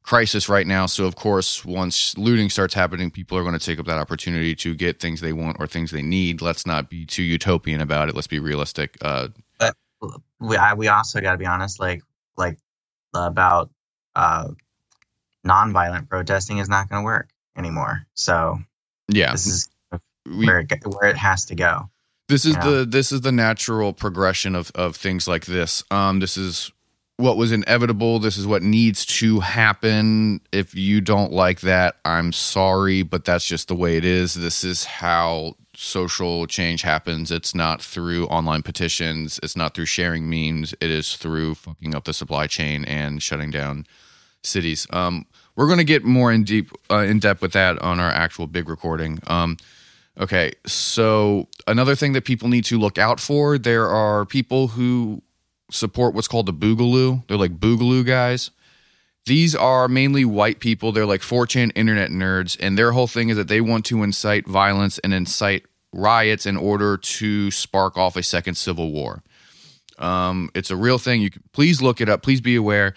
crisis 0.02 0.48
right 0.48 0.66
now. 0.66 0.84
So, 0.86 1.06
of 1.06 1.16
course, 1.16 1.64
once 1.64 2.16
looting 2.18 2.50
starts 2.50 2.74
happening, 2.74 3.10
people 3.10 3.38
are 3.38 3.42
going 3.42 3.58
to 3.58 3.64
take 3.64 3.78
up 3.78 3.86
that 3.86 3.98
opportunity 3.98 4.54
to 4.56 4.74
get 4.74 5.00
things 5.00 5.22
they 5.22 5.32
want 5.32 5.56
or 5.58 5.66
things 5.66 5.90
they 5.90 6.02
need. 6.02 6.42
Let's 6.42 6.66
not 6.66 6.90
be 6.90 7.06
too 7.06 7.22
utopian 7.22 7.80
about 7.80 8.10
it. 8.10 8.14
Let's 8.14 8.26
be 8.26 8.38
realistic. 8.38 8.98
Uh, 9.00 9.28
but 9.58 9.74
We 10.38 10.56
I, 10.56 10.74
we 10.74 10.88
also 10.88 11.22
got 11.22 11.32
to 11.32 11.38
be 11.38 11.46
honest. 11.46 11.80
Like 11.80 12.02
like 12.36 12.58
about 13.14 13.70
uh, 14.14 14.48
nonviolent 15.46 16.08
protesting 16.08 16.58
is 16.58 16.68
not 16.68 16.88
going 16.88 17.02
to 17.02 17.04
work 17.04 17.28
anymore. 17.56 18.06
So 18.14 18.58
yeah, 19.08 19.32
this 19.32 19.46
is 19.46 19.68
where 20.26 20.60
it, 20.60 20.72
where 20.86 21.08
it 21.10 21.16
has 21.16 21.44
to 21.46 21.54
go. 21.54 21.88
this 22.28 22.44
is 22.44 22.54
Yeah. 22.56 22.68
the 22.70 22.84
this 22.84 23.12
is 23.12 23.20
the 23.22 23.32
natural 23.32 23.92
progression 23.92 24.54
of 24.54 24.70
of 24.74 24.96
things 24.96 25.28
like 25.28 25.46
this. 25.46 25.84
Um, 25.90 26.20
this 26.20 26.36
is 26.36 26.70
what 27.18 27.36
was 27.38 27.50
inevitable. 27.52 28.18
This 28.18 28.36
is 28.36 28.46
what 28.46 28.62
needs 28.62 29.06
to 29.06 29.40
happen. 29.40 30.40
If 30.52 30.74
you 30.74 31.00
don't 31.00 31.32
like 31.32 31.60
that, 31.60 31.96
I'm 32.04 32.32
sorry, 32.32 33.02
but 33.02 33.24
that's 33.24 33.46
just 33.46 33.68
the 33.68 33.74
way 33.74 33.96
it 33.96 34.04
is. 34.04 34.34
This 34.34 34.64
is 34.64 34.84
how 34.84 35.54
social 35.74 36.46
change 36.46 36.82
happens. 36.82 37.30
It's 37.30 37.54
not 37.54 37.80
through 37.80 38.26
online 38.26 38.62
petitions. 38.62 39.40
It's 39.42 39.56
not 39.56 39.74
through 39.74 39.86
sharing 39.86 40.28
memes. 40.28 40.74
It 40.80 40.90
is 40.90 41.16
through 41.16 41.54
fucking 41.54 41.94
up 41.94 42.04
the 42.04 42.12
supply 42.12 42.46
chain 42.48 42.84
and 42.84 43.22
shutting 43.22 43.50
down 43.50 43.86
cities. 44.46 44.86
Um, 44.90 45.26
we're 45.56 45.66
going 45.66 45.78
to 45.78 45.84
get 45.84 46.04
more 46.04 46.32
in 46.32 46.44
deep 46.44 46.70
uh, 46.90 46.98
in 46.98 47.18
depth 47.18 47.42
with 47.42 47.52
that 47.52 47.80
on 47.80 48.00
our 48.00 48.10
actual 48.10 48.46
big 48.46 48.68
recording. 48.68 49.18
Um, 49.26 49.56
okay, 50.18 50.52
so 50.66 51.48
another 51.66 51.94
thing 51.94 52.12
that 52.12 52.24
people 52.24 52.48
need 52.48 52.64
to 52.66 52.78
look 52.78 52.98
out 52.98 53.20
for: 53.20 53.58
there 53.58 53.88
are 53.88 54.24
people 54.24 54.68
who 54.68 55.22
support 55.70 56.14
what's 56.14 56.28
called 56.28 56.46
the 56.46 56.52
Boogaloo. 56.52 57.26
They're 57.26 57.36
like 57.36 57.58
Boogaloo 57.58 58.06
guys. 58.06 58.50
These 59.24 59.56
are 59.56 59.88
mainly 59.88 60.24
white 60.24 60.60
people. 60.60 60.92
They're 60.92 61.04
like 61.04 61.20
4chan 61.20 61.72
internet 61.74 62.10
nerds, 62.10 62.56
and 62.60 62.78
their 62.78 62.92
whole 62.92 63.08
thing 63.08 63.28
is 63.28 63.36
that 63.36 63.48
they 63.48 63.60
want 63.60 63.84
to 63.86 64.04
incite 64.04 64.46
violence 64.46 64.98
and 65.00 65.12
incite 65.12 65.64
riots 65.92 66.46
in 66.46 66.56
order 66.56 66.96
to 66.96 67.50
spark 67.50 67.96
off 67.96 68.16
a 68.16 68.22
second 68.22 68.54
civil 68.54 68.92
war. 68.92 69.22
Um, 69.98 70.50
it's 70.54 70.70
a 70.70 70.76
real 70.76 70.98
thing. 70.98 71.22
You 71.22 71.30
can, 71.30 71.42
please 71.52 71.82
look 71.82 72.00
it 72.00 72.08
up. 72.08 72.22
Please 72.22 72.40
be 72.40 72.54
aware. 72.54 72.94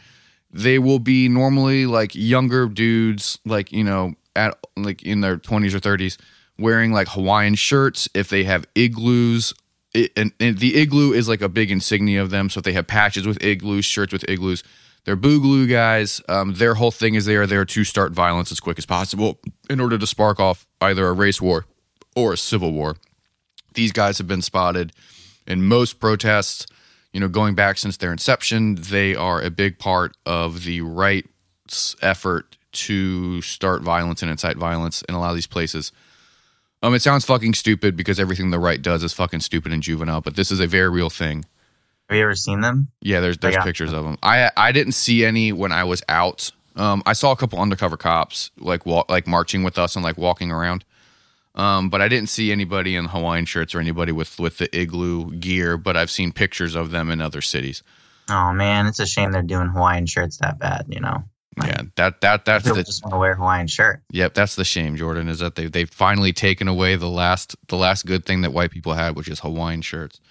They 0.51 0.79
will 0.79 0.99
be 0.99 1.29
normally 1.29 1.85
like 1.85 2.15
younger 2.15 2.67
dudes, 2.67 3.39
like 3.45 3.71
you 3.71 3.83
know, 3.83 4.15
at 4.35 4.57
like 4.75 5.03
in 5.03 5.21
their 5.21 5.37
twenties 5.37 5.75
or 5.75 5.79
thirties, 5.79 6.17
wearing 6.57 6.91
like 6.91 7.07
Hawaiian 7.09 7.55
shirts. 7.55 8.09
If 8.13 8.29
they 8.29 8.43
have 8.45 8.65
igloos, 8.75 9.53
it, 9.93 10.11
and, 10.15 10.31
and 10.39 10.57
the 10.57 10.75
igloo 10.77 11.13
is 11.13 11.27
like 11.27 11.41
a 11.41 11.49
big 11.49 11.71
insignia 11.71 12.21
of 12.21 12.29
them. 12.29 12.49
So 12.49 12.59
if 12.59 12.63
they 12.63 12.73
have 12.73 12.87
patches 12.87 13.27
with 13.27 13.43
igloos, 13.43 13.85
shirts 13.85 14.13
with 14.13 14.27
igloos, 14.27 14.63
they're 15.05 15.17
boogaloo 15.17 15.69
guys. 15.69 16.21
Um, 16.27 16.53
their 16.55 16.75
whole 16.75 16.91
thing 16.91 17.15
is 17.15 17.25
they 17.25 17.35
are 17.35 17.47
there 17.47 17.65
to 17.65 17.83
start 17.83 18.11
violence 18.11 18.51
as 18.51 18.59
quick 18.59 18.77
as 18.77 18.85
possible 18.85 19.39
in 19.69 19.79
order 19.79 19.97
to 19.97 20.07
spark 20.07 20.39
off 20.39 20.67
either 20.81 21.07
a 21.07 21.13
race 21.13 21.41
war 21.41 21.65
or 22.15 22.33
a 22.33 22.37
civil 22.37 22.73
war. 22.73 22.95
These 23.73 23.91
guys 23.91 24.17
have 24.17 24.27
been 24.27 24.41
spotted 24.41 24.91
in 25.47 25.63
most 25.63 25.99
protests. 25.99 26.67
You 27.13 27.19
know, 27.19 27.27
going 27.27 27.55
back 27.55 27.77
since 27.77 27.97
their 27.97 28.11
inception, 28.11 28.75
they 28.75 29.15
are 29.15 29.41
a 29.41 29.49
big 29.49 29.79
part 29.79 30.15
of 30.25 30.63
the 30.63 30.81
right's 30.81 31.95
effort 32.01 32.55
to 32.71 33.41
start 33.41 33.81
violence 33.81 34.21
and 34.21 34.29
incite 34.29 34.57
violence 34.57 35.01
in 35.03 35.15
a 35.15 35.19
lot 35.19 35.29
of 35.29 35.35
these 35.35 35.47
places. 35.47 35.91
Um, 36.81 36.93
it 36.93 37.01
sounds 37.01 37.25
fucking 37.25 37.55
stupid 37.55 37.97
because 37.97 38.19
everything 38.19 38.51
the 38.51 38.59
right 38.59 38.81
does 38.81 39.03
is 39.03 39.13
fucking 39.13 39.41
stupid 39.41 39.73
and 39.73 39.83
juvenile, 39.83 40.21
but 40.21 40.35
this 40.35 40.51
is 40.51 40.59
a 40.59 40.67
very 40.67 40.89
real 40.89 41.09
thing. 41.09 41.45
Have 42.09 42.17
you 42.17 42.23
ever 42.23 42.35
seen 42.35 42.61
them? 42.61 42.87
Yeah, 43.01 43.19
there's 43.19 43.37
there's 43.37 43.57
pictures 43.57 43.93
of 43.93 44.03
them. 44.03 44.17
I 44.23 44.49
I 44.57 44.71
didn't 44.71 44.93
see 44.93 45.25
any 45.25 45.51
when 45.51 45.71
I 45.71 45.83
was 45.83 46.01
out. 46.09 46.51
Um, 46.75 47.03
I 47.05 47.13
saw 47.13 47.31
a 47.31 47.35
couple 47.35 47.59
undercover 47.59 47.97
cops 47.97 48.49
like 48.57 48.85
walk, 48.85 49.09
like 49.09 49.27
marching 49.27 49.63
with 49.63 49.77
us 49.77 49.95
and 49.95 50.03
like 50.03 50.17
walking 50.17 50.51
around. 50.51 50.85
Um, 51.59 51.89
but 51.89 52.01
I 52.01 52.07
didn't 52.07 52.29
see 52.29 52.53
anybody 52.53 52.95
in 52.95 53.05
Hawaiian 53.05 53.43
shirts 53.43 53.75
or 53.75 53.81
anybody 53.81 54.13
with 54.13 54.39
with 54.39 54.59
the 54.59 54.73
igloo 54.75 55.31
gear. 55.31 55.75
But 55.75 55.97
I've 55.97 56.09
seen 56.09 56.31
pictures 56.31 56.73
of 56.73 56.91
them 56.91 57.09
in 57.09 57.19
other 57.19 57.41
cities. 57.41 57.83
Oh 58.29 58.53
man, 58.53 58.87
it's 58.87 58.99
a 58.99 59.05
shame 59.05 59.33
they're 59.33 59.41
doing 59.41 59.67
Hawaiian 59.67 60.05
shirts 60.05 60.37
that 60.37 60.57
bad. 60.57 60.85
You 60.87 61.01
know, 61.01 61.25
Yeah, 61.61 61.81
that 61.97 62.21
that 62.21 62.45
that's 62.45 62.63
the 62.63 62.83
just 62.83 63.03
want 63.03 63.13
to 63.13 63.19
wear 63.19 63.35
Hawaiian 63.35 63.67
shirt. 63.67 64.01
Yep, 64.11 64.35
that's 64.35 64.55
the 64.55 64.63
shame, 64.63 64.95
Jordan, 64.95 65.27
is 65.27 65.39
that 65.39 65.55
they 65.55 65.65
they've 65.65 65.89
finally 65.89 66.31
taken 66.31 66.69
away 66.69 66.95
the 66.95 67.09
last 67.09 67.57
the 67.67 67.75
last 67.75 68.05
good 68.05 68.25
thing 68.25 68.39
that 68.41 68.53
white 68.53 68.71
people 68.71 68.93
had, 68.93 69.17
which 69.17 69.27
is 69.27 69.41
Hawaiian 69.41 69.81
shirts. 69.81 70.21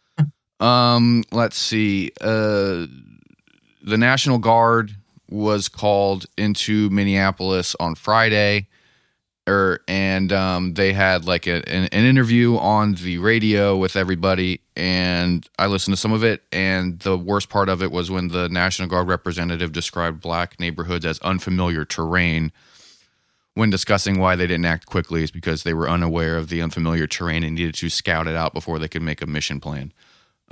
um, 0.60 1.24
let's 1.30 1.58
see. 1.58 2.10
Uh 2.22 2.86
the 3.82 3.98
National 3.98 4.38
Guard 4.38 4.92
was 5.28 5.68
called 5.68 6.24
into 6.38 6.88
Minneapolis 6.88 7.76
on 7.78 7.94
Friday. 7.94 8.68
Er, 9.48 9.80
and 9.88 10.32
um, 10.32 10.74
they 10.74 10.92
had 10.92 11.24
like 11.24 11.46
a, 11.46 11.66
an, 11.68 11.84
an 11.86 12.04
interview 12.04 12.56
on 12.56 12.94
the 12.94 13.18
radio 13.18 13.76
with 13.76 13.96
everybody, 13.96 14.60
and 14.76 15.48
I 15.58 15.66
listened 15.66 15.96
to 15.96 16.00
some 16.00 16.12
of 16.12 16.22
it. 16.22 16.42
And 16.52 16.98
the 17.00 17.16
worst 17.16 17.48
part 17.48 17.68
of 17.68 17.82
it 17.82 17.90
was 17.90 18.10
when 18.10 18.28
the 18.28 18.48
National 18.48 18.88
Guard 18.88 19.08
representative 19.08 19.72
described 19.72 20.20
black 20.20 20.60
neighborhoods 20.60 21.04
as 21.06 21.18
unfamiliar 21.20 21.84
terrain 21.84 22.52
when 23.54 23.70
discussing 23.70 24.18
why 24.18 24.36
they 24.36 24.46
didn't 24.46 24.64
act 24.64 24.86
quickly 24.86 25.22
is 25.22 25.30
because 25.30 25.64
they 25.64 25.74
were 25.74 25.88
unaware 25.88 26.36
of 26.36 26.48
the 26.48 26.62
unfamiliar 26.62 27.06
terrain 27.06 27.42
and 27.42 27.56
needed 27.56 27.74
to 27.74 27.88
scout 27.88 28.26
it 28.26 28.36
out 28.36 28.54
before 28.54 28.78
they 28.78 28.88
could 28.88 29.02
make 29.02 29.20
a 29.20 29.26
mission 29.26 29.60
plan. 29.60 29.92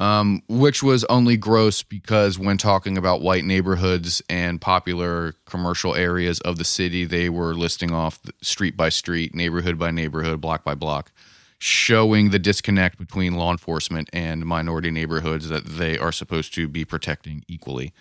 Um, 0.00 0.42
which 0.48 0.80
was 0.80 1.02
only 1.04 1.36
gross 1.36 1.82
because 1.82 2.38
when 2.38 2.56
talking 2.56 2.96
about 2.96 3.20
white 3.20 3.44
neighborhoods 3.44 4.22
and 4.30 4.60
popular 4.60 5.34
commercial 5.44 5.96
areas 5.96 6.38
of 6.42 6.56
the 6.56 6.64
city, 6.64 7.04
they 7.04 7.28
were 7.28 7.52
listing 7.52 7.92
off 7.92 8.20
street 8.40 8.76
by 8.76 8.90
street, 8.90 9.34
neighborhood 9.34 9.76
by 9.76 9.90
neighborhood, 9.90 10.40
block 10.40 10.62
by 10.62 10.76
block, 10.76 11.10
showing 11.58 12.30
the 12.30 12.38
disconnect 12.38 12.96
between 12.96 13.34
law 13.34 13.50
enforcement 13.50 14.08
and 14.12 14.46
minority 14.46 14.92
neighborhoods 14.92 15.48
that 15.48 15.64
they 15.66 15.98
are 15.98 16.12
supposed 16.12 16.54
to 16.54 16.68
be 16.68 16.84
protecting 16.84 17.44
equally, 17.48 17.92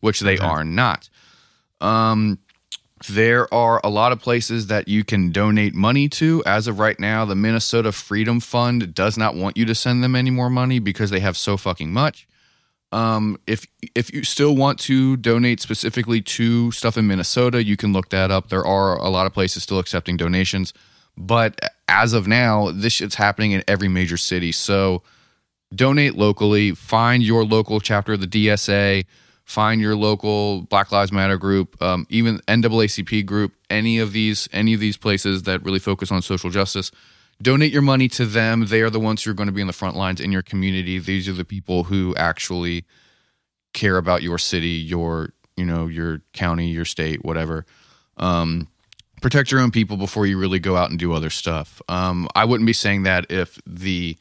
which 0.00 0.20
they 0.20 0.34
Okay. 0.36 0.44
are 0.44 0.62
not. 0.62 1.08
Um, 1.80 2.38
there 3.08 3.52
are 3.52 3.80
a 3.84 3.90
lot 3.90 4.12
of 4.12 4.20
places 4.20 4.68
that 4.68 4.88
you 4.88 5.04
can 5.04 5.30
donate 5.30 5.74
money 5.74 6.08
to. 6.08 6.42
As 6.46 6.66
of 6.66 6.78
right 6.78 6.98
now, 6.98 7.24
the 7.24 7.34
Minnesota 7.34 7.92
Freedom 7.92 8.40
Fund 8.40 8.94
does 8.94 9.18
not 9.18 9.34
want 9.34 9.56
you 9.56 9.66
to 9.66 9.74
send 9.74 10.02
them 10.02 10.16
any 10.16 10.30
more 10.30 10.48
money 10.48 10.78
because 10.78 11.10
they 11.10 11.20
have 11.20 11.36
so 11.36 11.56
fucking 11.56 11.92
much. 11.92 12.26
Um, 12.92 13.38
if 13.46 13.66
if 13.94 14.12
you 14.14 14.22
still 14.24 14.56
want 14.56 14.78
to 14.80 15.16
donate 15.18 15.60
specifically 15.60 16.22
to 16.22 16.70
stuff 16.72 16.96
in 16.96 17.06
Minnesota, 17.06 17.62
you 17.62 17.76
can 17.76 17.92
look 17.92 18.08
that 18.10 18.30
up. 18.30 18.48
There 18.48 18.64
are 18.64 18.96
a 18.96 19.10
lot 19.10 19.26
of 19.26 19.34
places 19.34 19.64
still 19.64 19.78
accepting 19.78 20.16
donations, 20.16 20.72
but 21.16 21.60
as 21.88 22.12
of 22.12 22.26
now, 22.26 22.70
this 22.72 22.94
shit's 22.94 23.16
happening 23.16 23.52
in 23.52 23.62
every 23.68 23.88
major 23.88 24.16
city. 24.16 24.52
So 24.52 25.02
donate 25.74 26.14
locally. 26.14 26.72
Find 26.72 27.22
your 27.22 27.44
local 27.44 27.80
chapter 27.80 28.14
of 28.14 28.20
the 28.20 28.26
DSA 28.26 29.04
find 29.46 29.80
your 29.80 29.96
local 29.96 30.62
Black 30.62 30.92
Lives 30.92 31.12
Matter 31.12 31.38
group, 31.38 31.80
um, 31.80 32.06
even 32.10 32.40
NAACP 32.48 33.24
group, 33.24 33.54
any 33.70 33.98
of 33.98 34.12
these 34.12 34.48
any 34.52 34.74
of 34.74 34.80
these 34.80 34.98
places 34.98 35.44
that 35.44 35.62
really 35.62 35.78
focus 35.78 36.12
on 36.12 36.20
social 36.20 36.50
justice. 36.50 36.90
Donate 37.40 37.72
your 37.72 37.82
money 37.82 38.08
to 38.08 38.26
them. 38.26 38.66
They 38.66 38.80
are 38.80 38.90
the 38.90 39.00
ones 39.00 39.22
who 39.22 39.30
are 39.30 39.34
going 39.34 39.46
to 39.46 39.52
be 39.52 39.60
in 39.60 39.66
the 39.66 39.72
front 39.72 39.96
lines 39.96 40.20
in 40.20 40.32
your 40.32 40.42
community. 40.42 40.98
These 40.98 41.28
are 41.28 41.34
the 41.34 41.44
people 41.44 41.84
who 41.84 42.14
actually 42.16 42.84
care 43.72 43.98
about 43.98 44.22
your 44.22 44.38
city, 44.38 44.68
your 44.68 45.32
you 45.56 45.64
know 45.64 45.86
your 45.86 46.22
county, 46.32 46.68
your 46.68 46.84
state, 46.84 47.24
whatever. 47.24 47.64
Um, 48.16 48.68
protect 49.22 49.52
your 49.52 49.60
own 49.60 49.70
people 49.70 49.96
before 49.96 50.26
you 50.26 50.38
really 50.38 50.58
go 50.58 50.76
out 50.76 50.90
and 50.90 50.98
do 50.98 51.12
other 51.12 51.30
stuff. 51.30 51.80
Um, 51.88 52.28
I 52.34 52.44
wouldn't 52.44 52.66
be 52.66 52.72
saying 52.72 53.04
that 53.04 53.30
if 53.30 53.60
the 53.64 54.16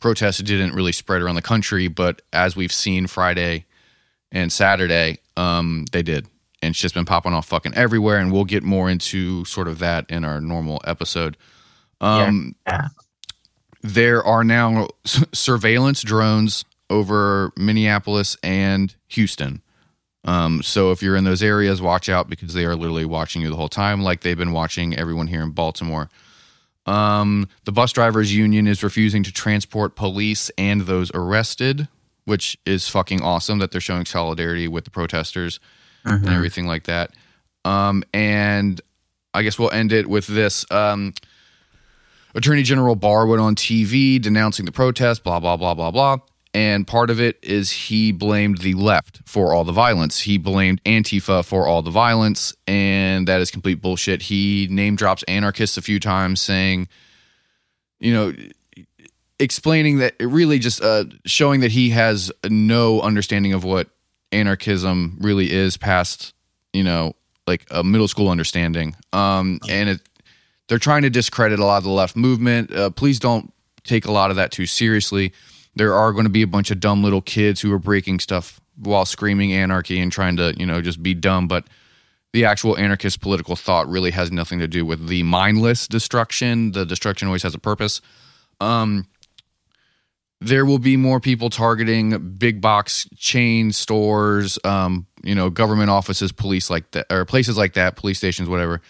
protests 0.00 0.38
didn't 0.38 0.74
really 0.74 0.92
spread 0.92 1.22
around 1.22 1.36
the 1.36 1.42
country, 1.42 1.86
but 1.86 2.22
as 2.32 2.56
we've 2.56 2.72
seen 2.72 3.06
Friday 3.06 3.65
and 4.32 4.52
Saturday, 4.52 5.18
um, 5.36 5.84
they 5.92 6.02
did. 6.02 6.26
And 6.62 6.70
it's 6.72 6.80
just 6.80 6.94
been 6.94 7.04
popping 7.04 7.32
off 7.32 7.46
fucking 7.46 7.74
everywhere. 7.74 8.18
And 8.18 8.32
we'll 8.32 8.44
get 8.44 8.62
more 8.62 8.88
into 8.90 9.44
sort 9.44 9.68
of 9.68 9.78
that 9.80 10.10
in 10.10 10.24
our 10.24 10.40
normal 10.40 10.80
episode. 10.84 11.36
Um, 12.00 12.54
Yeah. 12.66 12.88
There 13.82 14.24
are 14.24 14.42
now 14.42 14.88
surveillance 15.32 16.02
drones 16.02 16.64
over 16.90 17.52
Minneapolis 17.56 18.36
and 18.42 18.94
Houston. 19.08 19.62
Um, 20.24 20.62
so 20.62 20.90
if 20.90 21.02
you're 21.02 21.14
in 21.14 21.22
those 21.24 21.42
areas, 21.42 21.80
watch 21.80 22.08
out 22.08 22.28
because 22.28 22.52
they 22.52 22.64
are 22.64 22.74
literally 22.74 23.04
watching 23.04 23.42
you 23.42 23.50
the 23.50 23.56
whole 23.56 23.68
time, 23.68 24.02
like 24.02 24.22
they've 24.22 24.36
been 24.36 24.52
watching 24.52 24.96
everyone 24.96 25.28
here 25.28 25.42
in 25.42 25.50
Baltimore. 25.50 26.10
Um, 26.84 27.48
the 27.64 27.72
bus 27.72 27.92
drivers 27.92 28.34
union 28.34 28.66
is 28.66 28.82
refusing 28.82 29.22
to 29.24 29.32
transport 29.32 29.94
police 29.94 30.50
and 30.58 30.82
those 30.82 31.12
arrested, 31.14 31.86
which 32.26 32.58
is 32.66 32.86
fucking 32.88 33.22
awesome 33.22 33.58
that 33.60 33.70
they're 33.70 33.80
showing 33.80 34.04
solidarity 34.04 34.68
with 34.68 34.84
the 34.84 34.90
protesters 34.90 35.58
and 36.04 36.22
Mhm. 36.24 36.34
everything 36.36 36.66
like 36.66 36.84
that. 36.84 37.12
Um, 37.64 38.04
and 38.12 38.80
I 39.34 39.42
guess 39.42 39.58
we'll 39.58 39.70
end 39.72 39.92
it 39.92 40.06
with 40.08 40.26
this. 40.26 40.64
Um, 40.70 41.14
Attorney 42.34 42.62
General 42.62 42.96
Barr 42.96 43.26
went 43.26 43.40
on 43.40 43.54
TV 43.54 44.18
denouncing 44.18 44.66
the 44.66 44.72
protest, 44.72 45.24
blah, 45.24 45.40
blah, 45.40 45.56
blah, 45.56 45.72
blah, 45.74 45.90
blah. 45.90 46.18
And 46.52 46.86
part 46.86 47.10
of 47.10 47.20
it 47.20 47.38
is 47.42 47.70
he 47.70 48.12
blamed 48.12 48.58
the 48.58 48.74
left 48.74 49.20
for 49.26 49.52
all 49.52 49.64
the 49.64 49.72
violence. 49.72 50.20
He 50.20 50.38
blamed 50.38 50.82
Antifa 50.84 51.44
for 51.44 51.66
all 51.66 51.82
the 51.82 51.90
violence, 51.90 52.54
and 52.66 53.28
that 53.28 53.40
is 53.40 53.50
complete 53.50 53.80
bullshit. 53.82 54.22
He 54.22 54.66
name 54.70 54.96
drops 54.96 55.22
anarchists 55.24 55.76
a 55.76 55.82
few 55.82 56.00
times, 56.00 56.40
saying, 56.40 56.88
you 58.00 58.12
know, 58.12 58.32
explaining 59.38 59.98
that 59.98 60.14
really 60.20 60.58
just 60.58 60.82
uh, 60.82 61.04
showing 61.24 61.60
that 61.60 61.70
he 61.70 61.90
has 61.90 62.32
no 62.48 63.00
understanding 63.00 63.52
of 63.52 63.64
what 63.64 63.88
anarchism 64.32 65.18
really 65.20 65.52
is 65.52 65.76
past, 65.76 66.32
you 66.72 66.82
know, 66.82 67.14
like 67.46 67.66
a 67.70 67.84
middle 67.84 68.08
school 68.08 68.28
understanding. 68.28 68.96
Um, 69.12 69.60
and 69.68 69.88
it, 69.90 70.00
they're 70.68 70.78
trying 70.78 71.02
to 71.02 71.10
discredit 71.10 71.58
a 71.58 71.64
lot 71.64 71.78
of 71.78 71.84
the 71.84 71.90
left 71.90 72.16
movement. 72.16 72.72
Uh, 72.72 72.90
please 72.90 73.18
don't 73.18 73.52
take 73.84 74.06
a 74.06 74.12
lot 74.12 74.30
of 74.30 74.36
that 74.36 74.50
too 74.50 74.66
seriously. 74.66 75.32
There 75.74 75.94
are 75.94 76.12
going 76.12 76.24
to 76.24 76.30
be 76.30 76.42
a 76.42 76.46
bunch 76.46 76.70
of 76.70 76.80
dumb 76.80 77.04
little 77.04 77.20
kids 77.20 77.60
who 77.60 77.72
are 77.72 77.78
breaking 77.78 78.20
stuff 78.20 78.60
while 78.82 79.04
screaming 79.04 79.52
anarchy 79.52 80.00
and 80.00 80.10
trying 80.10 80.36
to, 80.36 80.54
you 80.58 80.66
know, 80.66 80.80
just 80.80 81.02
be 81.02 81.14
dumb. 81.14 81.48
But 81.48 81.66
the 82.32 82.44
actual 82.44 82.76
anarchist 82.76 83.20
political 83.20 83.56
thought 83.56 83.88
really 83.88 84.10
has 84.10 84.32
nothing 84.32 84.58
to 84.58 84.68
do 84.68 84.84
with 84.84 85.06
the 85.06 85.22
mindless 85.22 85.86
destruction. 85.86 86.72
The 86.72 86.84
destruction 86.84 87.28
always 87.28 87.42
has 87.42 87.54
a 87.54 87.58
purpose. 87.58 88.00
Um, 88.60 89.06
there 90.40 90.66
will 90.66 90.78
be 90.78 90.96
more 90.96 91.20
people 91.20 91.50
targeting 91.50 92.36
big 92.36 92.60
box 92.60 93.08
chain 93.16 93.72
stores, 93.72 94.58
um, 94.64 95.06
you 95.22 95.34
know, 95.34 95.48
government 95.50 95.90
offices, 95.90 96.32
police 96.32 96.68
like 96.68 96.90
that, 96.92 97.06
or 97.10 97.24
places 97.24 97.56
like 97.56 97.74
that, 97.74 97.96
police 97.96 98.18
stations, 98.18 98.48
whatever. 98.48 98.80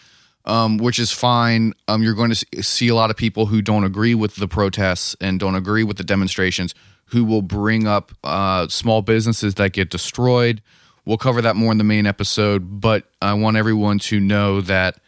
Um, 0.44 0.76
which 0.76 1.00
is 1.00 1.10
fine. 1.10 1.72
Um, 1.88 2.04
you're 2.04 2.14
going 2.14 2.30
to 2.30 2.62
see 2.62 2.86
a 2.86 2.94
lot 2.94 3.10
of 3.10 3.16
people 3.16 3.46
who 3.46 3.60
don't 3.60 3.82
agree 3.82 4.14
with 4.14 4.36
the 4.36 4.46
protests 4.46 5.16
and 5.20 5.40
don't 5.40 5.56
agree 5.56 5.82
with 5.82 5.96
the 5.96 6.04
demonstrations, 6.04 6.72
who 7.06 7.24
will 7.24 7.42
bring 7.42 7.88
up 7.88 8.12
uh, 8.22 8.68
small 8.68 9.02
businesses 9.02 9.56
that 9.56 9.72
get 9.72 9.90
destroyed. 9.90 10.62
We'll 11.04 11.18
cover 11.18 11.42
that 11.42 11.56
more 11.56 11.72
in 11.72 11.78
the 11.78 11.84
main 11.84 12.06
episode, 12.06 12.80
but 12.80 13.08
I 13.20 13.34
want 13.34 13.56
everyone 13.56 13.98
to 14.00 14.20
know 14.20 14.60
that 14.60 15.00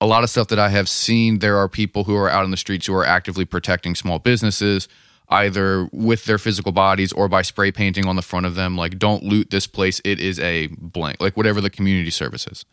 a 0.00 0.06
lot 0.06 0.24
of 0.24 0.30
stuff 0.30 0.48
that 0.48 0.58
I 0.58 0.70
have 0.70 0.88
seen, 0.88 1.38
there 1.38 1.56
are 1.56 1.68
people 1.68 2.04
who 2.04 2.16
are 2.16 2.28
out 2.28 2.44
in 2.44 2.50
the 2.50 2.56
streets 2.56 2.86
who 2.86 2.94
are 2.94 3.06
actively 3.06 3.44
protecting 3.44 3.94
small 3.94 4.18
businesses, 4.18 4.88
either 5.28 5.88
with 5.92 6.24
their 6.26 6.38
physical 6.38 6.72
bodies 6.72 7.12
or 7.12 7.28
by 7.28 7.42
spray 7.42 7.72
painting 7.72 8.06
on 8.06 8.16
the 8.16 8.22
front 8.22 8.46
of 8.46 8.54
them. 8.54 8.76
Like, 8.76 8.98
don't 8.98 9.22
loot 9.22 9.50
this 9.50 9.66
place. 9.66 10.00
It 10.04 10.20
is 10.20 10.38
a 10.40 10.68
blank, 10.78 11.20
like 11.20 11.36
whatever 11.36 11.60
the 11.60 11.70
community 11.70 12.10
service 12.10 12.46
is. 12.46 12.64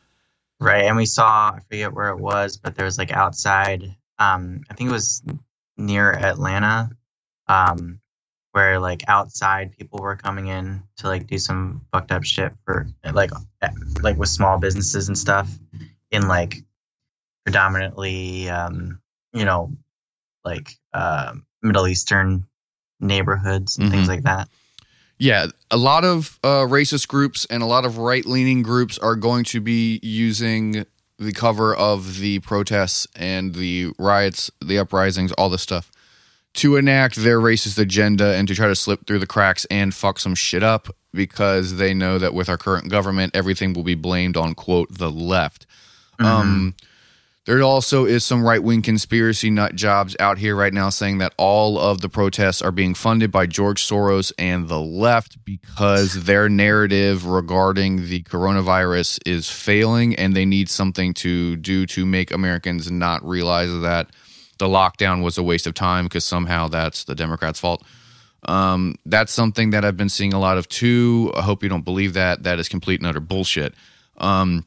Right. 0.60 0.86
And 0.86 0.96
we 0.96 1.05
saw, 1.05 1.53
I 1.55 1.60
forget 1.70 1.93
where 1.93 2.10
it 2.10 2.20
was, 2.20 2.58
but 2.58 2.75
there 2.75 2.86
was 2.86 2.98
like 2.98 3.12
outside, 3.12 3.96
um, 4.20 4.62
I 4.70 4.75
think 4.75 4.89
it 4.89 4.93
was 4.93 5.24
near 5.75 6.12
Atlanta, 6.12 6.91
um, 7.48 8.00
where 8.51 8.79
like 8.79 9.03
outside 9.08 9.72
people 9.75 10.00
were 10.00 10.15
coming 10.15 10.48
in 10.48 10.84
to 10.98 11.08
like 11.08 11.25
do 11.25 11.39
some 11.39 11.81
fucked 11.91 12.12
up 12.12 12.24
shit 12.24 12.51
for 12.63 12.86
like, 13.12 13.31
like 14.01 14.17
with 14.17 14.29
small 14.29 14.60
businesses 14.60 15.08
and 15.08 15.17
stuff 15.17 15.50
in 16.12 16.27
like 16.27 16.58
predominantly, 17.43 18.50
um, 18.50 19.01
you 19.34 19.46
know, 19.46 19.72
like, 20.46 20.75
uh, 20.93 21.34
Middle 21.62 21.88
Eastern 21.88 22.46
neighborhoods 23.00 23.77
and 23.77 23.88
Mhm. 23.88 23.91
things 23.91 24.08
like 24.08 24.24
that. 24.24 24.48
Yeah, 25.18 25.48
a 25.70 25.77
lot 25.77 26.03
of 26.03 26.39
uh, 26.44 26.65
racist 26.65 27.08
groups 27.08 27.46
and 27.50 27.62
a 27.62 27.65
lot 27.68 27.86
of 27.86 27.98
right 27.98 28.25
leaning 28.25 28.63
groups 28.63 28.98
are 28.98 29.15
going 29.15 29.44
to 29.46 29.62
be 29.62 30.00
using 30.01 30.86
the 31.20 31.32
cover 31.32 31.75
of 31.75 32.18
the 32.18 32.39
protests 32.39 33.06
and 33.15 33.53
the 33.53 33.91
riots, 34.00 34.50
the 34.63 34.80
uprisings, 34.80 35.32
all 35.34 35.50
this 35.50 35.62
stuff 35.62 35.91
to 36.53 36.75
enact 36.75 37.15
their 37.18 37.39
racist 37.39 37.77
agenda 37.77 38.36
and 38.36 38.48
to 38.48 38.56
try 38.56 38.68
to 38.68 38.75
slip 38.75 39.06
through 39.06 39.20
the 39.20 39.27
cracks 39.27 39.65
and 39.72 39.94
fuck 39.94 40.20
some 40.20 40.36
shit 40.36 40.63
up 40.63 40.89
because 41.13 41.77
they 41.77 41.94
know 41.94 42.18
that 42.18 42.34
with 42.34 42.50
our 42.50 42.58
current 42.58 42.89
government, 42.89 43.34
everything 43.36 43.72
will 43.74 43.84
be 43.84 43.96
blamed 43.96 44.36
on, 44.36 44.53
quote, 44.56 44.89
the 44.98 45.10
left. 45.12 45.65
Mm-hmm. 46.20 46.25
Um, 46.25 46.75
there 47.46 47.62
also 47.64 48.06
is 48.06 48.24
some 48.24 48.44
right 48.44 48.62
wing 48.62 48.82
conspiracy 48.82 49.50
nut 49.50 49.76
jobs 49.76 50.16
out 50.20 50.38
here 50.38 50.56
right 50.56 50.74
now 50.74 50.90
saying 50.90 51.18
that 51.18 51.34
all 51.38 51.80
of 51.80 52.02
the 52.02 52.10
protests 52.10 52.62
are 52.62 52.72
being 52.72 52.94
funded 52.94 53.32
by 53.32 53.48
George 53.48 53.86
Soros 53.86 54.32
and 54.38 54.68
the 54.68 54.80
left 54.80 55.44
because 55.44 56.26
their 56.26 56.50
narrative 56.50 57.26
regarding 57.26 58.08
the 58.08 58.22
coronavirus 58.24 59.20
is 59.26 59.50
failing 59.50 60.16
and 60.16 60.36
they 60.36 60.46
need 60.46 60.70
something 60.70 61.14
to 61.16 61.56
do 61.58 61.88
to 61.88 62.06
make 62.06 62.32
Americans 62.32 62.92
not 62.92 63.28
realize 63.28 63.72
that 63.82 64.12
the 64.60 64.68
lockdown 64.68 65.24
was 65.24 65.40
a 65.40 65.44
waste 65.44 65.66
of 65.66 65.74
time 65.74 66.06
because 66.06 66.24
somehow 66.24 66.68
that's 66.68 67.06
the 67.06 67.16
Democrats' 67.16 67.60
fault. 67.60 67.84
Um, 68.44 68.96
that's 69.06 69.32
something 69.32 69.72
that 69.72 69.84
I've 69.84 69.98
been 69.98 70.10
seeing 70.10 70.34
a 70.34 70.40
lot 70.40 70.60
of 70.60 70.68
too. 70.68 71.32
I 71.36 71.42
hope 71.42 71.64
you 71.64 71.70
don't 71.70 71.86
believe 71.86 72.14
that. 72.14 72.44
That 72.44 72.60
is 72.60 72.70
complete 72.70 73.00
and 73.00 73.08
utter 73.08 73.20
bullshit. 73.20 73.74
Um, 74.18 74.66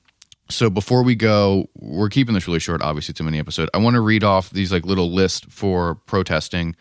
so 0.50 0.68
before 0.68 1.02
we 1.02 1.14
go, 1.14 1.68
we're 1.76 2.08
keeping 2.08 2.34
this 2.34 2.46
really 2.46 2.60
short. 2.60 2.82
Obviously, 2.82 3.14
too 3.14 3.24
many 3.24 3.38
episode. 3.38 3.70
I 3.72 3.78
want 3.78 3.94
to 3.94 4.00
read 4.00 4.24
off 4.24 4.50
these 4.50 4.70
like 4.70 4.84
little 4.84 5.10
list 5.10 5.50
for 5.50 5.96
protesting, 6.06 6.76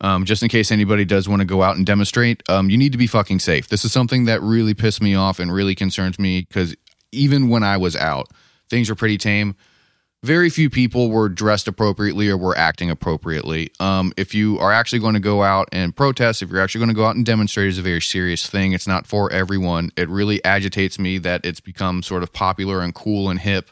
um, 0.00 0.24
just 0.24 0.42
in 0.42 0.48
case 0.48 0.72
anybody 0.72 1.04
does 1.04 1.28
want 1.28 1.40
to 1.40 1.46
go 1.46 1.62
out 1.62 1.76
and 1.76 1.84
demonstrate. 1.84 2.42
Um, 2.48 2.70
you 2.70 2.78
need 2.78 2.92
to 2.92 2.98
be 2.98 3.06
fucking 3.06 3.40
safe. 3.40 3.68
This 3.68 3.84
is 3.84 3.92
something 3.92 4.24
that 4.24 4.40
really 4.40 4.74
pissed 4.74 5.02
me 5.02 5.14
off 5.14 5.38
and 5.38 5.52
really 5.52 5.74
concerns 5.74 6.18
me 6.18 6.40
because 6.42 6.74
even 7.12 7.48
when 7.48 7.62
I 7.62 7.76
was 7.76 7.94
out, 7.96 8.28
things 8.70 8.88
were 8.88 8.96
pretty 8.96 9.18
tame 9.18 9.56
very 10.24 10.50
few 10.50 10.70
people 10.70 11.10
were 11.10 11.28
dressed 11.28 11.66
appropriately 11.66 12.28
or 12.28 12.36
were 12.36 12.56
acting 12.56 12.90
appropriately. 12.90 13.72
Um, 13.80 14.12
if 14.16 14.34
you 14.34 14.58
are 14.60 14.72
actually 14.72 15.00
going 15.00 15.14
to 15.14 15.20
go 15.20 15.42
out 15.42 15.68
and 15.72 15.94
protest, 15.94 16.42
if 16.42 16.50
you're 16.50 16.60
actually 16.60 16.78
going 16.78 16.90
to 16.90 16.94
go 16.94 17.04
out 17.04 17.16
and 17.16 17.26
demonstrate, 17.26 17.68
is 17.68 17.78
a 17.78 17.82
very 17.82 18.00
serious 18.00 18.48
thing. 18.48 18.72
It's 18.72 18.86
not 18.86 19.06
for 19.06 19.32
everyone. 19.32 19.90
It 19.96 20.08
really 20.08 20.42
agitates 20.44 20.98
me 20.98 21.18
that 21.18 21.44
it's 21.44 21.58
become 21.60 22.04
sort 22.04 22.22
of 22.22 22.32
popular 22.32 22.82
and 22.82 22.94
cool 22.94 23.30
and 23.30 23.40
hip 23.40 23.70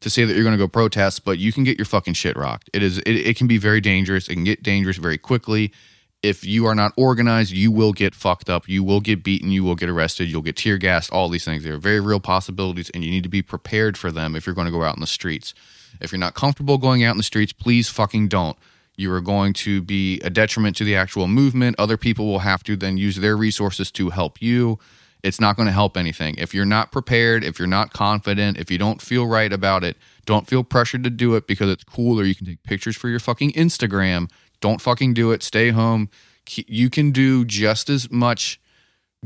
to 0.00 0.10
say 0.10 0.26
that 0.26 0.34
you're 0.34 0.44
going 0.44 0.56
to 0.56 0.62
go 0.62 0.68
protest, 0.68 1.24
but 1.24 1.38
you 1.38 1.50
can 1.50 1.64
get 1.64 1.78
your 1.78 1.86
fucking 1.86 2.12
shit 2.12 2.36
rocked. 2.36 2.68
It 2.74 2.82
is. 2.82 2.98
It, 2.98 3.14
it 3.14 3.36
can 3.38 3.46
be 3.46 3.56
very 3.56 3.80
dangerous. 3.80 4.28
It 4.28 4.34
can 4.34 4.44
get 4.44 4.62
dangerous 4.62 4.98
very 4.98 5.16
quickly. 5.16 5.72
If 6.22 6.44
you 6.44 6.66
are 6.66 6.74
not 6.74 6.92
organized, 6.98 7.52
you 7.52 7.70
will 7.70 7.92
get 7.92 8.14
fucked 8.14 8.50
up. 8.50 8.68
You 8.68 8.84
will 8.84 9.00
get 9.00 9.22
beaten. 9.22 9.50
You 9.50 9.64
will 9.64 9.74
get 9.74 9.88
arrested. 9.88 10.28
You'll 10.28 10.42
get 10.42 10.56
tear 10.56 10.76
gassed. 10.76 11.10
All 11.10 11.30
these 11.30 11.44
things. 11.44 11.64
They 11.64 11.70
are 11.70 11.78
very 11.78 12.00
real 12.00 12.20
possibilities, 12.20 12.90
and 12.90 13.02
you 13.02 13.10
need 13.10 13.22
to 13.22 13.30
be 13.30 13.42
prepared 13.42 13.96
for 13.96 14.10
them 14.10 14.36
if 14.36 14.44
you're 14.44 14.54
going 14.54 14.66
to 14.66 14.70
go 14.70 14.82
out 14.82 14.94
in 14.94 15.00
the 15.00 15.06
streets. 15.06 15.54
If 16.00 16.12
you're 16.12 16.18
not 16.18 16.34
comfortable 16.34 16.78
going 16.78 17.04
out 17.04 17.12
in 17.12 17.16
the 17.16 17.22
streets, 17.22 17.52
please 17.52 17.88
fucking 17.88 18.28
don't. 18.28 18.56
You 18.96 19.12
are 19.12 19.20
going 19.20 19.52
to 19.54 19.82
be 19.82 20.20
a 20.20 20.30
detriment 20.30 20.76
to 20.76 20.84
the 20.84 20.96
actual 20.96 21.26
movement. 21.26 21.76
Other 21.78 21.96
people 21.96 22.26
will 22.26 22.40
have 22.40 22.64
to 22.64 22.76
then 22.76 22.96
use 22.96 23.16
their 23.16 23.36
resources 23.36 23.90
to 23.92 24.10
help 24.10 24.40
you. 24.40 24.78
It's 25.22 25.40
not 25.40 25.56
going 25.56 25.66
to 25.66 25.72
help 25.72 25.96
anything. 25.96 26.36
If 26.38 26.54
you're 26.54 26.64
not 26.64 26.92
prepared, 26.92 27.44
if 27.44 27.58
you're 27.58 27.68
not 27.68 27.92
confident, 27.92 28.58
if 28.58 28.70
you 28.70 28.78
don't 28.78 29.02
feel 29.02 29.26
right 29.26 29.52
about 29.52 29.84
it, 29.84 29.96
don't 30.24 30.46
feel 30.46 30.64
pressured 30.64 31.04
to 31.04 31.10
do 31.10 31.34
it 31.34 31.46
because 31.46 31.68
it's 31.68 31.84
cool 31.84 32.20
or 32.20 32.24
you 32.24 32.34
can 32.34 32.46
take 32.46 32.62
pictures 32.62 32.96
for 32.96 33.08
your 33.08 33.18
fucking 33.18 33.52
Instagram. 33.52 34.30
Don't 34.60 34.80
fucking 34.80 35.14
do 35.14 35.32
it. 35.32 35.42
Stay 35.42 35.70
home. 35.70 36.08
You 36.48 36.90
can 36.90 37.10
do 37.10 37.44
just 37.44 37.90
as 37.90 38.10
much 38.10 38.60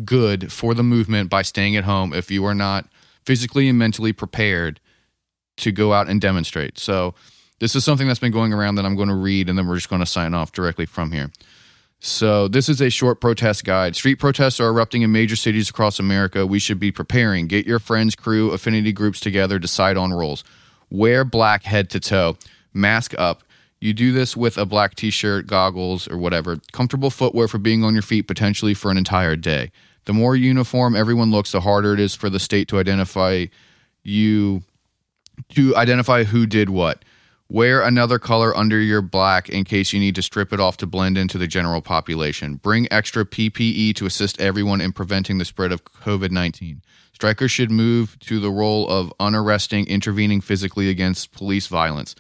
good 0.04 0.52
for 0.52 0.74
the 0.74 0.82
movement 0.82 1.30
by 1.30 1.42
staying 1.42 1.76
at 1.76 1.84
home 1.84 2.12
if 2.12 2.30
you 2.30 2.44
are 2.44 2.54
not 2.54 2.86
physically 3.24 3.68
and 3.68 3.78
mentally 3.78 4.12
prepared 4.12 4.80
to 5.60 5.72
go 5.72 5.92
out 5.92 6.08
and 6.08 6.20
demonstrate. 6.20 6.78
So 6.78 7.14
this 7.58 7.76
is 7.76 7.84
something 7.84 8.06
that's 8.06 8.18
been 8.18 8.32
going 8.32 8.52
around 8.52 8.76
that 8.76 8.84
I'm 8.84 8.96
going 8.96 9.08
to 9.08 9.14
read, 9.14 9.48
and 9.48 9.58
then 9.58 9.66
we're 9.66 9.76
just 9.76 9.90
going 9.90 10.00
to 10.00 10.06
sign 10.06 10.34
off 10.34 10.52
directly 10.52 10.86
from 10.86 11.12
here. 11.12 11.30
So 12.00 12.48
this 12.48 12.70
is 12.70 12.80
a 12.80 12.88
short 12.88 13.20
protest 13.20 13.64
guide. 13.64 13.94
Street 13.94 14.14
protests 14.14 14.58
are 14.58 14.68
erupting 14.68 15.02
in 15.02 15.12
major 15.12 15.36
cities 15.36 15.68
across 15.68 15.98
America. 15.98 16.46
We 16.46 16.58
should 16.58 16.80
be 16.80 16.90
preparing. 16.90 17.46
Get 17.46 17.66
your 17.66 17.78
friends, 17.78 18.16
crew, 18.16 18.52
affinity 18.52 18.92
groups 18.92 19.20
together. 19.20 19.58
Decide 19.58 19.98
on 19.98 20.12
roles. 20.12 20.42
Wear 20.88 21.24
black 21.24 21.64
head 21.64 21.90
to 21.90 22.00
toe. 22.00 22.38
Mask 22.72 23.14
up. 23.18 23.44
You 23.80 23.92
do 23.92 24.12
this 24.12 24.36
with 24.36 24.56
a 24.56 24.64
black 24.64 24.94
t-shirt, 24.94 25.46
goggles, 25.46 26.08
or 26.08 26.16
whatever. 26.16 26.58
Comfortable 26.72 27.10
footwear 27.10 27.48
for 27.48 27.58
being 27.58 27.84
on 27.84 27.94
your 27.94 28.02
feet 28.02 28.26
potentially 28.26 28.72
for 28.72 28.90
an 28.90 28.96
entire 28.96 29.36
day. 29.36 29.70
The 30.06 30.14
more 30.14 30.34
uniform 30.36 30.96
everyone 30.96 31.30
looks, 31.30 31.52
the 31.52 31.60
harder 31.60 31.92
it 31.92 32.00
is 32.00 32.14
for 32.14 32.30
the 32.30 32.40
state 32.40 32.68
to 32.68 32.78
identify 32.78 33.46
you 34.02 34.62
to 35.50 35.76
identify 35.76 36.24
who 36.24 36.46
did 36.46 36.70
what. 36.70 37.04
Wear 37.48 37.82
another 37.82 38.20
color 38.20 38.56
under 38.56 38.78
your 38.78 39.02
black 39.02 39.48
in 39.48 39.64
case 39.64 39.92
you 39.92 39.98
need 39.98 40.14
to 40.14 40.22
strip 40.22 40.52
it 40.52 40.60
off 40.60 40.76
to 40.76 40.86
blend 40.86 41.18
into 41.18 41.36
the 41.36 41.48
general 41.48 41.82
population. 41.82 42.54
Bring 42.56 42.86
extra 42.92 43.24
PPE 43.24 43.96
to 43.96 44.06
assist 44.06 44.40
everyone 44.40 44.80
in 44.80 44.92
preventing 44.92 45.38
the 45.38 45.44
spread 45.44 45.72
of 45.72 45.82
COVID 45.84 46.30
19. 46.30 46.82
Strikers 47.12 47.50
should 47.50 47.70
move 47.70 48.16
to 48.20 48.38
the 48.38 48.50
role 48.50 48.88
of 48.88 49.12
unarresting, 49.18 49.86
intervening 49.88 50.40
physically 50.40 50.88
against 50.88 51.32
police 51.32 51.66
violence. 51.66 52.14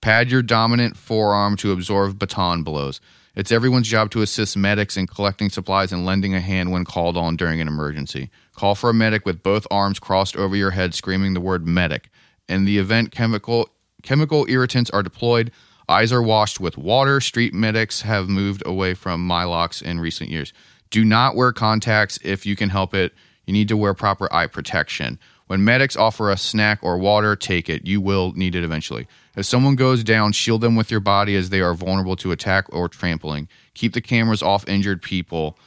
Pad 0.00 0.30
your 0.30 0.42
dominant 0.42 0.96
forearm 0.96 1.56
to 1.56 1.72
absorb 1.72 2.18
baton 2.18 2.62
blows. 2.62 3.00
It's 3.34 3.52
everyone's 3.52 3.88
job 3.88 4.10
to 4.12 4.22
assist 4.22 4.56
medics 4.56 4.96
in 4.96 5.06
collecting 5.06 5.50
supplies 5.50 5.92
and 5.92 6.06
lending 6.06 6.34
a 6.34 6.40
hand 6.40 6.72
when 6.72 6.84
called 6.84 7.16
on 7.16 7.36
during 7.36 7.60
an 7.60 7.68
emergency. 7.68 8.30
Call 8.54 8.74
for 8.74 8.90
a 8.90 8.94
medic 8.94 9.26
with 9.26 9.42
both 9.42 9.66
arms 9.70 9.98
crossed 9.98 10.36
over 10.36 10.56
your 10.56 10.70
head, 10.70 10.94
screaming 10.94 11.34
the 11.34 11.40
word 11.40 11.66
medic. 11.66 12.10
In 12.48 12.64
the 12.64 12.78
event 12.78 13.10
chemical 13.10 13.68
chemical 14.02 14.46
irritants 14.48 14.90
are 14.90 15.02
deployed, 15.02 15.50
eyes 15.88 16.12
are 16.12 16.22
washed 16.22 16.60
with 16.60 16.78
water. 16.78 17.20
Street 17.20 17.52
medics 17.52 18.02
have 18.02 18.28
moved 18.28 18.62
away 18.64 18.94
from 18.94 19.26
Maalox 19.28 19.82
in 19.82 20.00
recent 20.00 20.30
years. 20.30 20.52
Do 20.90 21.04
not 21.04 21.36
wear 21.36 21.52
contacts 21.52 22.18
if 22.22 22.46
you 22.46 22.56
can 22.56 22.70
help 22.70 22.94
it. 22.94 23.12
You 23.46 23.52
need 23.52 23.68
to 23.68 23.76
wear 23.76 23.94
proper 23.94 24.32
eye 24.32 24.46
protection. 24.46 25.18
When 25.46 25.64
medics 25.64 25.96
offer 25.96 26.30
a 26.30 26.36
snack 26.36 26.78
or 26.82 26.98
water, 26.98 27.34
take 27.34 27.70
it. 27.70 27.86
You 27.86 28.00
will 28.02 28.32
need 28.32 28.54
it 28.54 28.64
eventually. 28.64 29.06
If 29.34 29.46
someone 29.46 29.76
goes 29.76 30.04
down, 30.04 30.32
shield 30.32 30.60
them 30.60 30.76
with 30.76 30.90
your 30.90 31.00
body 31.00 31.34
as 31.36 31.48
they 31.48 31.60
are 31.60 31.72
vulnerable 31.72 32.16
to 32.16 32.32
attack 32.32 32.66
or 32.70 32.88
trampling. 32.88 33.48
Keep 33.72 33.94
the 33.94 34.02
cameras 34.02 34.42
off 34.42 34.68
injured 34.68 35.00
people. 35.00 35.58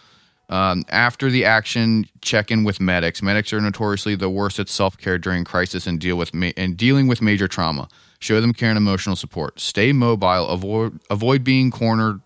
Um, 0.51 0.83
after 0.89 1.29
the 1.29 1.45
action, 1.45 2.05
check 2.21 2.51
in 2.51 2.65
with 2.65 2.81
medics. 2.81 3.21
Medics 3.21 3.53
are 3.53 3.61
notoriously 3.61 4.15
the 4.15 4.29
worst 4.29 4.59
at 4.59 4.67
self 4.67 4.97
care 4.97 5.17
during 5.17 5.45
crisis 5.45 5.87
and 5.87 5.97
deal 5.97 6.17
with 6.17 6.33
ma- 6.33 6.51
and 6.57 6.75
dealing 6.75 7.07
with 7.07 7.21
major 7.21 7.47
trauma. 7.47 7.87
Show 8.19 8.41
them 8.41 8.53
care 8.53 8.69
and 8.69 8.77
emotional 8.77 9.15
support. 9.15 9.61
Stay 9.61 9.93
mobile. 9.93 10.47
Avoid 10.49 10.99
avoid 11.09 11.45
being 11.45 11.71
cornered, 11.71 12.19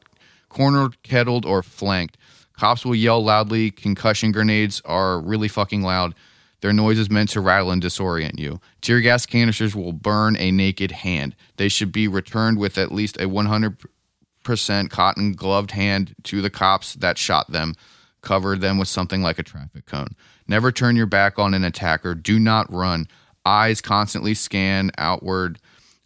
cornered, 0.50 1.02
kettled, 1.04 1.46
or 1.46 1.62
flanked. 1.62 2.18
Cops 2.58 2.84
will 2.84 2.96
yell 2.96 3.24
loudly. 3.24 3.70
Concussion 3.70 4.32
grenades 4.32 4.82
are 4.86 5.20
really 5.20 5.48
fucking 5.48 5.84
loud. 5.84 6.16
Their 6.62 6.74
noise 6.74 6.98
is 6.98 7.12
meant 7.12 7.30
to 7.30 7.42
rattle 7.42 7.70
and 7.70 7.82
disorient 7.82 8.40
you. 8.40 8.60
Tear 8.82 9.02
gas 9.02 9.28
canisters 9.28 9.76
will 9.76 9.94
burn 9.94 10.36
a 10.38 10.50
naked 10.50 10.90
hand. 10.92 11.36
They 11.58 11.70
should 11.70 11.92
be 11.92 12.08
returned 12.08 12.58
with 12.58 12.80
at 12.80 12.92
least 12.92 13.18
a 13.18 13.28
100% 13.28 14.90
cotton 14.90 15.34
gloved 15.34 15.72
hand 15.72 16.16
to 16.24 16.42
the 16.42 16.50
cops 16.50 16.96
that 16.96 17.20
shot 17.20 17.52
them 17.52 17.76
cover 18.26 18.58
them 18.58 18.78
with 18.78 18.90
something 18.90 19.22
like 19.22 19.40
a 19.40 19.44
traffic 19.44 19.86
cone. 19.86 20.10
Never 20.48 20.72
turn 20.72 20.96
your 20.96 21.06
back 21.06 21.40
on 21.40 21.54
an 21.54 21.64
attacker. 21.64 22.14
Do 22.14 22.40
not 22.40 22.72
run. 22.72 23.08
Eyes 23.46 23.80
constantly 23.80 24.34
scan 24.34 24.92
outward 24.98 25.60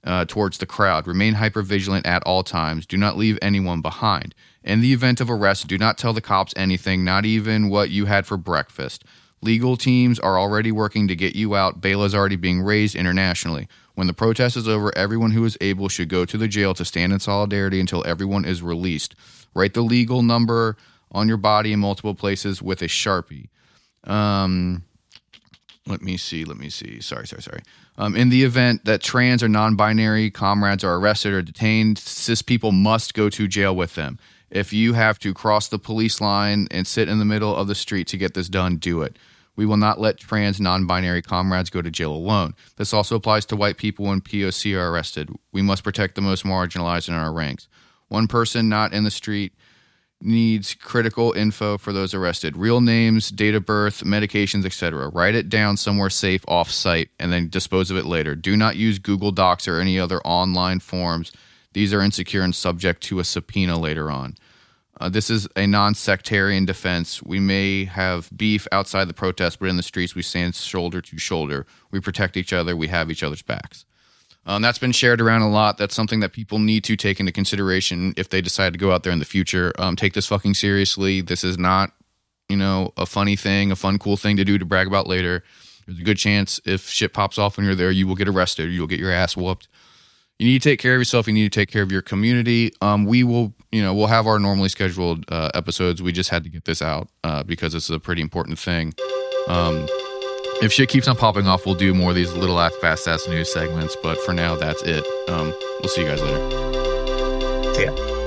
uh, 0.04 0.26
towards 0.26 0.60
the 0.60 0.66
crowd. 0.66 1.08
Remain 1.08 1.34
hyper 1.34 1.62
vigilant 1.62 2.06
at 2.06 2.24
all 2.24 2.44
times. 2.44 2.86
Do 2.86 2.98
not 2.98 3.18
leave 3.18 3.40
anyone 3.42 3.82
behind. 3.82 4.36
In 4.64 4.82
the 4.82 4.94
event 4.94 5.22
of 5.22 5.30
arrest, 5.30 5.68
do 5.68 5.78
not 5.78 5.98
tell 5.98 6.14
the 6.14 6.22
cops 6.22 6.54
anything, 6.56 7.04
not 7.04 7.26
even 7.26 7.70
what 7.70 7.90
you 7.90 8.06
had 8.06 8.28
for 8.28 8.38
breakfast. 8.38 9.04
Legal 9.42 9.78
teams 9.78 10.20
are 10.20 10.38
already 10.38 10.72
working 10.72 11.08
to 11.08 11.16
get 11.16 11.36
you 11.36 11.56
out. 11.56 11.80
Bail 11.80 12.04
is 12.04 12.14
already 12.14 12.36
being 12.36 12.62
raised 12.62 12.96
internationally. 12.96 13.70
When 13.96 14.08
the 14.08 14.14
protest 14.14 14.58
is 14.58 14.68
over, 14.68 14.96
everyone 14.98 15.32
who 15.32 15.46
is 15.46 15.58
able 15.62 15.88
should 15.88 16.10
go 16.10 16.26
to 16.26 16.38
the 16.38 16.48
jail 16.48 16.74
to 16.74 16.84
stand 16.84 17.14
in 17.14 17.20
solidarity 17.20 17.80
until 17.80 18.06
everyone 18.06 18.44
is 18.44 18.62
released. 18.62 19.16
Write 19.54 19.74
the 19.74 19.82
legal 19.82 20.22
number 20.22 20.76
on 21.12 21.28
your 21.28 21.38
body 21.38 21.74
in 21.74 21.80
multiple 21.80 22.16
places 22.16 22.62
with 22.62 22.82
a 22.82 22.88
sharpie. 22.88 23.50
Um, 24.04 24.84
let 25.88 26.02
me 26.02 26.18
see. 26.18 26.46
Let 26.46 26.58
me 26.58 26.70
see. 26.70 27.02
Sorry, 27.02 27.28
sorry, 27.28 27.42
sorry. 27.42 27.62
Um, 27.98 28.16
in 28.16 28.30
the 28.30 28.44
event 28.44 28.86
that 28.86 29.02
trans 29.02 29.44
or 29.44 29.50
non 29.50 29.76
binary 29.76 30.32
comrades 30.32 30.84
are 30.84 30.96
arrested 30.96 31.34
or 31.34 31.42
detained, 31.42 31.98
cis 31.98 32.42
people 32.42 32.72
must 32.72 33.14
go 33.14 33.30
to 33.30 33.48
jail 33.48 33.76
with 33.76 33.96
them. 33.96 34.20
If 34.52 34.72
you 34.72 34.94
have 34.94 35.20
to 35.20 35.34
cross 35.34 35.68
the 35.68 35.80
police 35.80 36.22
line 36.22 36.68
and 36.72 36.88
sit 36.88 37.10
in 37.10 37.20
the 37.20 37.26
middle 37.26 37.56
of 37.56 37.68
the 37.68 37.76
street 37.76 38.08
to 38.08 38.18
get 38.18 38.34
this 38.34 38.50
done, 38.50 38.78
do 38.78 39.02
it. 39.02 39.18
We 39.56 39.66
will 39.66 39.78
not 39.78 40.00
let 40.00 40.18
trans 40.18 40.62
non 40.62 40.88
binary 40.88 41.22
comrades 41.22 41.70
go 41.70 41.82
to 41.82 41.92
jail 41.92 42.14
alone. 42.14 42.54
This 42.78 42.94
also 42.94 43.16
applies 43.18 43.46
to 43.48 43.58
white 43.58 43.78
people 43.78 44.06
when 44.06 44.22
POC 44.22 44.78
are 44.78 44.90
arrested. 44.90 45.30
We 45.52 45.62
must 45.62 45.84
protect 45.84 46.16
the 46.16 46.22
most 46.22 46.46
marginalized 46.46 47.10
in 47.10 47.16
our 47.16 47.34
ranks. 47.34 47.68
One 48.08 48.28
person 48.28 48.70
not 48.70 48.94
in 48.94 49.04
the 49.04 49.12
street 49.12 49.54
needs 50.22 50.76
critical 50.76 51.32
info 51.34 51.78
for 51.78 51.94
those 51.94 52.14
arrested. 52.14 52.58
Real 52.58 52.82
names 52.82 53.30
date 53.30 53.56
of 53.56 53.66
birth 53.66 54.04
medications 54.04 54.66
etc 54.66 55.08
write 55.08 55.36
it 55.36 55.50
down 55.50 55.78
somewhere 55.78 56.10
safe 56.10 56.44
off 56.48 56.70
site 56.70 57.10
and 57.20 57.32
then 57.32 57.50
dispose 57.50 57.90
of 57.90 57.98
it 57.98 58.06
later. 58.06 58.36
Do 58.36 58.58
not 58.58 58.76
use 58.76 59.00
google 59.00 59.32
docs 59.32 59.68
or 59.68 59.80
any 59.80 60.00
other 60.00 60.20
online 60.22 60.80
forms. 60.80 61.32
These 61.74 61.94
are 61.94 62.02
insecure 62.02 62.42
and 62.42 62.54
subject 62.54 63.02
to 63.04 63.20
a 63.20 63.24
subpoena 63.24 63.80
later 63.80 64.12
on. 64.12 64.36
Uh, 65.00 65.08
this 65.08 65.30
is 65.30 65.48
a 65.56 65.66
non-sectarian 65.66 66.66
defense. 66.66 67.24
We 67.24 67.40
may 67.40 67.86
have 67.86 68.30
beef 68.36 68.68
outside 68.74 69.06
the 69.06 69.14
protest 69.14 69.60
but 69.60 69.70
in 69.70 69.78
the 69.78 69.84
streets 69.84 70.16
we 70.16 70.22
stand 70.22 70.56
shoulder 70.56 71.00
to 71.02 71.18
shoulder. 71.18 71.66
We 71.92 72.02
protect 72.02 72.36
each 72.36 72.52
other. 72.52 72.76
We 72.76 72.88
have 72.88 73.10
each 73.10 73.24
other's 73.24 73.42
backs 73.42 73.86
um, 74.50 74.64
that's 74.64 74.80
been 74.80 74.92
shared 74.92 75.22
around 75.22 75.44
a 75.44 75.50
lot. 75.50 75.78
That's 75.78 75.94
something 75.94 76.22
that 76.22 76.34
people 76.34 76.58
need 76.58 76.84
to 76.86 76.96
take 76.96 77.20
into 77.20 77.32
consideration 77.32 78.16
if 78.18 78.30
they 78.30 78.42
decide 78.42 78.74
to 78.74 78.80
go 78.80 78.92
out 78.92 79.04
there 79.04 79.14
in 79.14 79.20
the 79.20 79.26
future. 79.26 79.72
Um, 79.78 79.96
take 79.96 80.14
this 80.14 80.26
fucking 80.26 80.56
seriously. 80.56 81.22
This 81.22 81.44
is 81.44 81.60
not, 81.60 81.92
you 82.50 82.58
know, 82.58 82.92
a 82.98 83.06
funny 83.06 83.36
thing, 83.36 83.72
a 83.72 83.76
fun, 83.76 84.00
cool 84.00 84.18
thing 84.18 84.38
to 84.38 84.44
do 84.44 84.58
to 84.58 84.66
brag 84.66 84.88
about 84.88 85.06
later. 85.06 85.44
There's 85.86 86.00
a 86.00 86.04
good 86.04 86.18
chance 86.18 86.60
if 86.66 86.90
shit 86.90 87.14
pops 87.14 87.38
off 87.38 87.58
when 87.58 87.66
you're 87.68 87.76
there, 87.76 87.92
you 87.92 88.08
will 88.08 88.16
get 88.16 88.28
arrested. 88.28 88.72
You'll 88.72 88.88
get 88.88 89.00
your 89.00 89.12
ass 89.12 89.38
whooped. 89.38 89.68
You 90.40 90.48
need 90.48 90.64
to 90.64 90.70
take 90.70 90.80
care 90.80 90.96
of 90.96 91.00
yourself. 91.00 91.28
You 91.28 91.34
need 91.34 91.52
to 91.52 91.60
take 91.60 91.70
care 91.70 91.84
of 91.84 91.92
your 91.92 92.02
community. 92.02 92.74
Um, 92.82 93.06
we 93.06 93.24
will, 93.24 93.54
you 93.72 93.84
know, 93.84 93.94
we'll 93.94 94.08
have 94.08 94.26
our 94.26 94.40
normally 94.40 94.70
scheduled 94.70 95.26
uh, 95.32 95.52
episodes. 95.54 96.02
We 96.02 96.12
just 96.12 96.32
had 96.32 96.44
to 96.46 96.50
get 96.50 96.66
this 96.66 96.82
out 96.82 97.10
uh, 97.24 97.44
because 97.44 97.74
this 97.74 97.84
is 97.84 97.92
a 97.92 98.00
pretty 98.00 98.24
important 98.24 98.58
thing. 98.58 98.96
Um, 99.48 99.88
if 100.62 100.72
shit 100.72 100.90
keeps 100.90 101.08
on 101.08 101.16
popping 101.16 101.48
off, 101.48 101.66
we'll 101.66 101.76
do 101.76 101.94
more 101.94 102.10
of 102.10 102.16
these 102.16 102.34
little 102.34 102.60
ass 102.60 102.76
fast 102.78 103.08
ass 103.08 103.28
news 103.28 103.52
segments. 103.52 103.96
But 104.02 104.20
for 104.22 104.34
now, 104.34 104.56
that's 104.56 104.82
it. 104.84 105.06
Um, 105.30 105.54
we'll 105.82 105.90
see 105.90 106.02
you 106.02 106.08
guys 106.08 106.22
later. 106.22 107.74
See 107.74 107.86
ya. 107.86 108.19